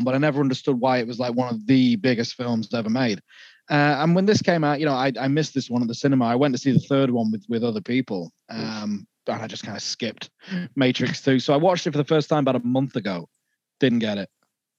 [0.03, 3.22] but I never understood why it was like one of the biggest films ever made.
[3.68, 5.94] Uh, and when this came out, you know, I, I missed this one at the
[5.94, 6.26] cinema.
[6.26, 8.32] I went to see the third one with with other people.
[8.48, 10.30] Um, and I just kind of skipped
[10.76, 11.40] Matrix 2.
[11.40, 13.28] So I watched it for the first time about a month ago.
[13.80, 14.30] Didn't get it.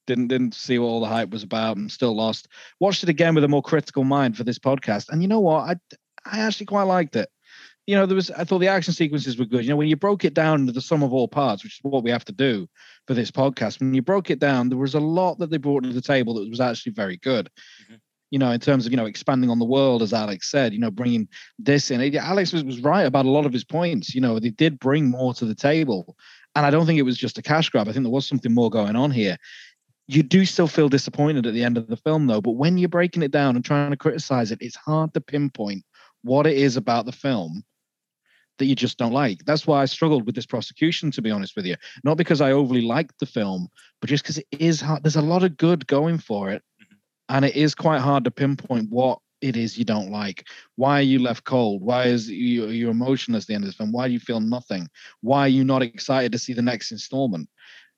[0.06, 2.48] Didn't didn't see what all the hype was about and still lost.
[2.80, 5.10] Watched it again with a more critical mind for this podcast.
[5.10, 5.68] And you know what?
[5.68, 5.76] I
[6.24, 7.28] I actually quite liked it.
[7.86, 9.64] You know, there was I thought the action sequences were good.
[9.64, 11.80] You know, when you broke it down into the sum of all parts, which is
[11.82, 12.66] what we have to do
[13.06, 15.84] for this podcast, when you broke it down, there was a lot that they brought
[15.84, 17.50] to the table that was actually very good.
[17.84, 17.96] Mm-hmm
[18.30, 20.78] you know, in terms of, you know, expanding on the world, as Alex said, you
[20.78, 22.16] know, bringing this in.
[22.16, 24.14] Alex was, was right about a lot of his points.
[24.14, 26.16] You know, they did bring more to the table.
[26.54, 27.88] And I don't think it was just a cash grab.
[27.88, 29.36] I think there was something more going on here.
[30.06, 32.40] You do still feel disappointed at the end of the film, though.
[32.40, 35.84] But when you're breaking it down and trying to criticize it, it's hard to pinpoint
[36.22, 37.62] what it is about the film
[38.58, 39.44] that you just don't like.
[39.44, 41.76] That's why I struggled with this prosecution, to be honest with you.
[42.04, 43.68] Not because I overly liked the film,
[44.00, 45.04] but just because it is hard.
[45.04, 46.62] There's a lot of good going for it
[47.28, 50.46] and it is quite hard to pinpoint what it is you don't like.
[50.76, 51.82] Why are you left cold?
[51.82, 53.92] Why is you you emotionless at the end of the film?
[53.92, 54.88] Why do you feel nothing?
[55.20, 57.48] Why are you not excited to see the next installment?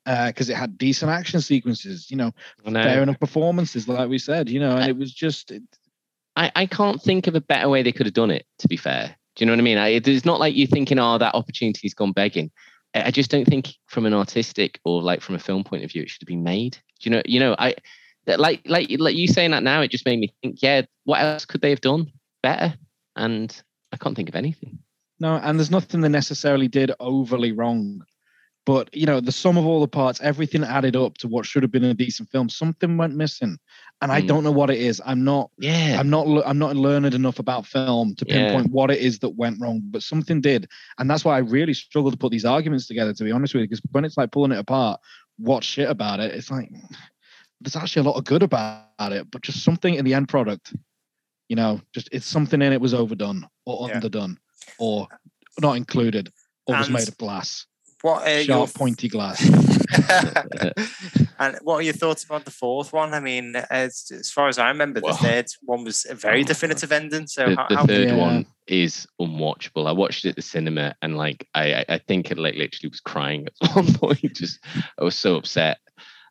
[0.05, 2.31] Because uh, it had decent action sequences, you know,
[2.63, 5.51] fair enough performances, like we said, you know, and I, it was just.
[5.51, 5.63] It,
[6.35, 8.45] I I can't think of a better way they could have done it.
[8.59, 9.77] To be fair, do you know what I mean?
[9.77, 12.51] I, it's not like you thinking, oh, that opportunity's gone begging.
[12.93, 16.01] I just don't think from an artistic or like from a film point of view,
[16.01, 16.73] it should have been made.
[16.99, 17.21] Do you know?
[17.25, 17.75] You know, I
[18.39, 20.61] like like like you saying that now, it just made me think.
[20.61, 22.11] Yeah, what else could they have done
[22.43, 22.73] better?
[23.15, 23.55] And
[23.91, 24.79] I can't think of anything.
[25.19, 28.03] No, and there's nothing they necessarily did overly wrong.
[28.65, 31.63] But you know, the sum of all the parts, everything added up to what should
[31.63, 32.47] have been a decent film.
[32.47, 33.57] Something went missing,
[34.01, 34.13] and mm.
[34.13, 35.01] I don't know what it is.
[35.03, 35.49] I'm not.
[35.57, 35.97] Yeah.
[35.99, 36.27] I'm not.
[36.45, 38.71] I'm not learned enough about film to pinpoint yeah.
[38.71, 39.81] what it is that went wrong.
[39.85, 40.67] But something did,
[40.99, 43.13] and that's why I really struggle to put these arguments together.
[43.13, 44.99] To be honest with you, because when it's like pulling it apart,
[45.37, 46.35] what shit about it?
[46.35, 46.69] It's like
[47.61, 50.73] there's actually a lot of good about it, but just something in the end product,
[51.47, 53.95] you know, just it's something in it was overdone or yeah.
[53.95, 54.37] underdone
[54.79, 55.07] or
[55.59, 56.31] not included
[56.65, 57.65] or and was made of glass.
[58.01, 58.67] What are sharp, your...
[58.67, 59.39] pointy glass?
[61.39, 63.13] and what are your thoughts about the fourth one?
[63.13, 66.43] I mean, as, as far as I remember, the third one was a very oh,
[66.43, 67.27] definitive ending.
[67.27, 68.15] So the, how, the third yeah.
[68.15, 69.87] one is unwatchable.
[69.87, 73.01] I watched it at the cinema, and like I, I think it like literally was
[73.01, 74.35] crying at one point.
[74.35, 74.59] Just
[74.99, 75.77] I was so upset,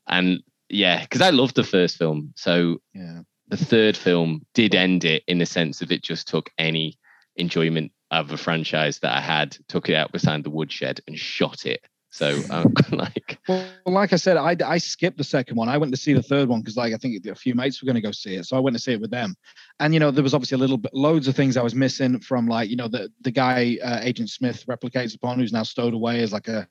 [0.09, 2.33] and yeah, because I loved the first film.
[2.37, 3.23] So yeah.
[3.49, 6.99] the third film did end it in the sense of it just took any
[7.37, 11.67] enjoyment of a franchise that I had, took it out behind the woodshed and shot
[11.67, 11.85] it.
[12.13, 15.69] So, um, like, well, like I said, I, I skipped the second one.
[15.69, 17.87] I went to see the third one because, like, I think a few mates were
[17.87, 19.35] going to go see it, so I went to see it with them.
[19.79, 22.19] And you know, there was obviously a little bit, loads of things I was missing
[22.21, 25.95] from, like, you know, the the guy uh, Agent Smith replicates upon, who's now stowed
[25.95, 26.69] away as like a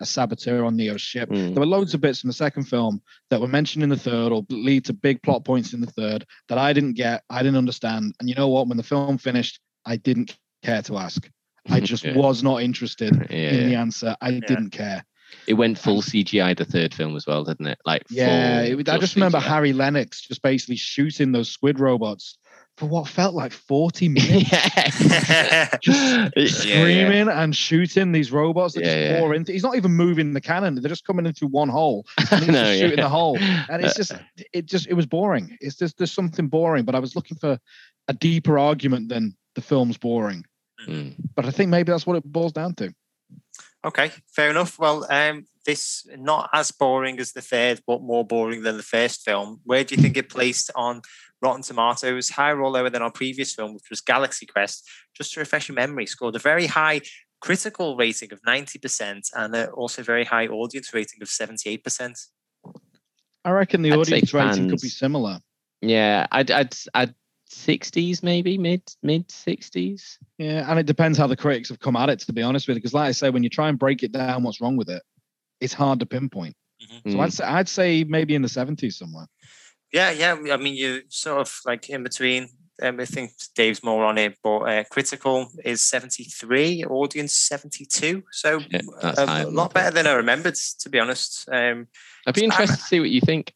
[0.00, 1.28] a saboteur on Neo's ship.
[1.30, 1.54] Mm.
[1.54, 4.32] There were loads of bits in the second film that were mentioned in the third
[4.32, 7.58] or lead to big plot points in the third that I didn't get, I didn't
[7.58, 8.14] understand.
[8.20, 8.68] And you know what?
[8.68, 11.28] When the film finished, I didn't care to ask.
[11.68, 12.16] I just yeah.
[12.16, 13.50] was not interested yeah.
[13.50, 14.16] in the answer.
[14.20, 14.40] I yeah.
[14.46, 15.04] didn't care.
[15.46, 17.78] It went full CGI the third film as well, didn't it?
[17.84, 22.38] Like yeah, it, I just remember Harry Lennix just basically shooting those squid robots
[22.78, 24.50] for what felt like 40 minutes.
[25.82, 27.42] just screaming yeah.
[27.42, 29.52] and shooting these robots that yeah, just pour into.
[29.52, 30.76] He's not even moving the cannon.
[30.76, 32.06] They're just coming into one hole.
[32.30, 33.36] And he's no, just shooting the hole.
[33.38, 34.12] And it's just
[34.52, 35.56] it just it was boring.
[35.60, 36.84] It's just there's something boring.
[36.84, 37.58] But I was looking for
[38.06, 40.44] a deeper argument than the film's boring.
[40.86, 41.14] Mm.
[41.34, 42.94] But I think maybe that's what it boils down to.
[43.84, 44.78] Okay, fair enough.
[44.78, 49.24] Well, um, this not as boring as the third, but more boring than the first
[49.24, 49.60] film.
[49.64, 51.02] Where do you think it placed on
[51.40, 54.88] Rotten Tomatoes, higher or lower than our previous film, which was Galaxy Quest.
[55.16, 57.00] Just to refresh your memory, scored a very high
[57.40, 62.26] critical rating of 90% and also very high audience rating of 78%.
[63.44, 65.38] I reckon the I'd audience rating could be similar.
[65.80, 67.14] Yeah, I'd, I'd, I'd
[67.50, 72.10] 60s maybe mid mid 60s yeah and it depends how the critics have come at
[72.10, 74.02] it to be honest with you because like i say when you try and break
[74.02, 75.02] it down what's wrong with it
[75.60, 77.10] it's hard to pinpoint mm-hmm.
[77.10, 79.26] so I'd, say, I'd say maybe in the 70s somewhere
[79.92, 80.36] yeah, yeah.
[80.52, 82.48] I mean, you sort of like in between.
[82.80, 88.22] Um, I think Dave's more on it, but uh, critical is 73, audience 72.
[88.30, 91.48] So yeah, a, a lot better than I remembered, to be honest.
[91.50, 91.88] Um,
[92.24, 93.52] I'd be interested I'm, to see what you think.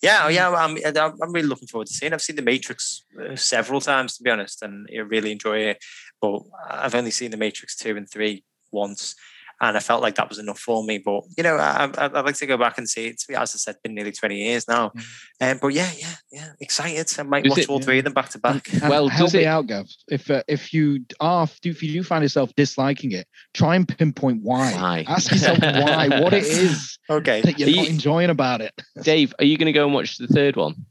[0.00, 0.48] Yeah, oh, yeah.
[0.48, 2.14] I'm, I'm really looking forward to seeing.
[2.14, 5.84] I've seen The Matrix uh, several times, to be honest, and I really enjoy it.
[6.22, 6.40] But
[6.70, 9.14] I've only seen The Matrix 2 and 3 once
[9.60, 10.98] and I felt like that was enough for me.
[10.98, 13.22] But you know, I, would like to go back and see it.
[13.30, 14.90] As I said, it's been nearly twenty years now.
[14.90, 15.52] Mm.
[15.52, 17.12] Um, but yeah, yeah, yeah, excited.
[17.18, 18.68] I might watch it, all three of them back to back.
[18.82, 19.88] well, help me out, Gav.
[20.08, 24.42] If uh, if you are if you do find yourself disliking it, try and pinpoint
[24.42, 24.72] why.
[24.72, 25.04] why?
[25.08, 26.08] Ask yourself why.
[26.20, 26.98] What it is.
[27.10, 27.40] Okay.
[27.40, 28.72] That you're not enjoying about it.
[29.02, 30.86] Dave, are you going to go and watch the third one?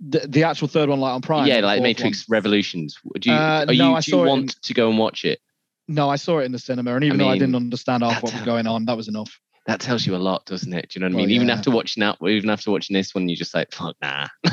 [0.00, 1.46] The, the actual third one, like on Prime.
[1.48, 2.36] Yeah, like Matrix one.
[2.36, 2.96] Revolutions.
[3.18, 4.60] Do you, uh, no, you, do you want it in...
[4.62, 5.40] to go and watch it?
[5.88, 8.22] No, I saw it in the cinema, and even I though I didn't understand half
[8.22, 9.40] what was going on, that was enough.
[9.66, 10.88] That tells you a lot, doesn't it?
[10.88, 11.34] Do you know what I Well, mean?
[11.36, 14.26] Even after watching that, even after watching this one, you're just like, fuck, nah.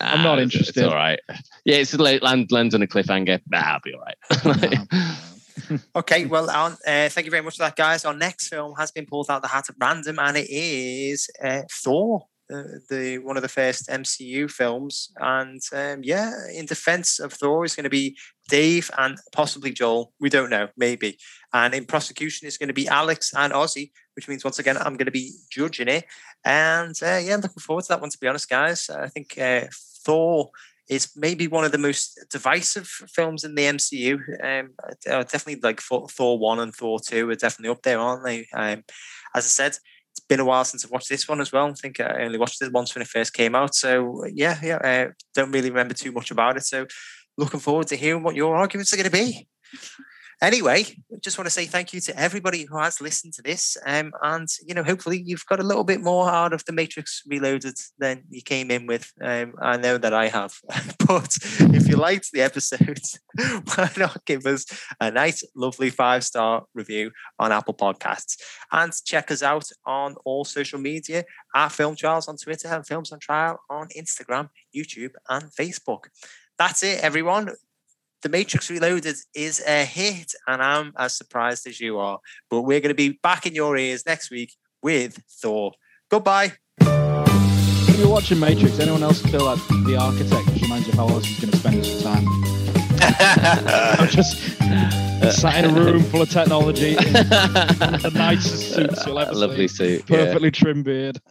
[0.00, 0.76] I'm not interested.
[0.76, 1.18] It's all right.
[1.64, 3.40] Yeah, it's like land lands on a cliffhanger.
[3.48, 4.78] Nah, I'll be all right.
[5.96, 8.04] Okay, well, uh, thank you very much for that, guys.
[8.04, 11.62] Our next film has been pulled out the hat at random, and it is uh,
[11.72, 15.12] Thor, the one of the first MCU films.
[15.18, 18.16] And um, yeah, in defense of Thor is going to be
[18.48, 20.12] Dave and possibly Joel.
[20.20, 21.18] We don't know, maybe.
[21.52, 24.96] And in prosecution is going to be Alex and Ozzy, which means once again I'm
[24.96, 26.04] going to be judging it.
[26.44, 28.10] And uh, yeah, I'm looking forward to that one.
[28.10, 29.66] To be honest, guys, I think uh,
[30.04, 30.50] Thor
[30.88, 34.18] is maybe one of the most divisive films in the MCU.
[34.42, 34.70] Um,
[35.04, 38.46] definitely like Thor, Thor one and Thor two are definitely up there, aren't they?
[38.54, 38.84] Um,
[39.34, 39.76] as I said,
[40.16, 41.66] it's been a while since I've watched this one as well.
[41.66, 43.74] I think I only watched it once when it first came out.
[43.74, 46.64] So yeah, yeah, uh, don't really remember too much about it.
[46.64, 46.86] So
[47.36, 49.46] looking forward to hearing what your arguments are going to be.
[50.42, 50.84] Anyway,
[51.22, 53.76] just want to say thank you to everybody who has listened to this.
[53.86, 57.22] Um, and, you know, hopefully you've got a little bit more out of The Matrix
[57.26, 59.10] Reloaded than you came in with.
[59.22, 60.52] Um, I know that I have.
[61.08, 63.00] but if you liked the episode,
[63.74, 64.66] why not give us
[65.00, 68.36] a nice, lovely five star review on Apple Podcasts?
[68.70, 71.24] And check us out on all social media
[71.54, 76.04] at Film Trials on Twitter and Films on Trial on Instagram, YouTube, and Facebook.
[76.58, 77.50] That's it, everyone.
[78.22, 82.18] The Matrix Reloaded is a hit, and I'm as surprised as you are.
[82.50, 85.72] But we're going to be back in your ears next week with Thor.
[86.10, 86.54] Goodbye.
[86.80, 91.08] If you're watching Matrix, anyone else feel like the architect just reminds you of how
[91.08, 92.24] else he's going to spend his time?
[93.98, 94.38] I'm just
[95.38, 99.98] sat in a room full of technology, in the nicest suits you'll ever Lovely see,
[99.98, 100.04] suit.
[100.08, 100.24] yeah.
[100.24, 101.20] perfectly trimmed beard.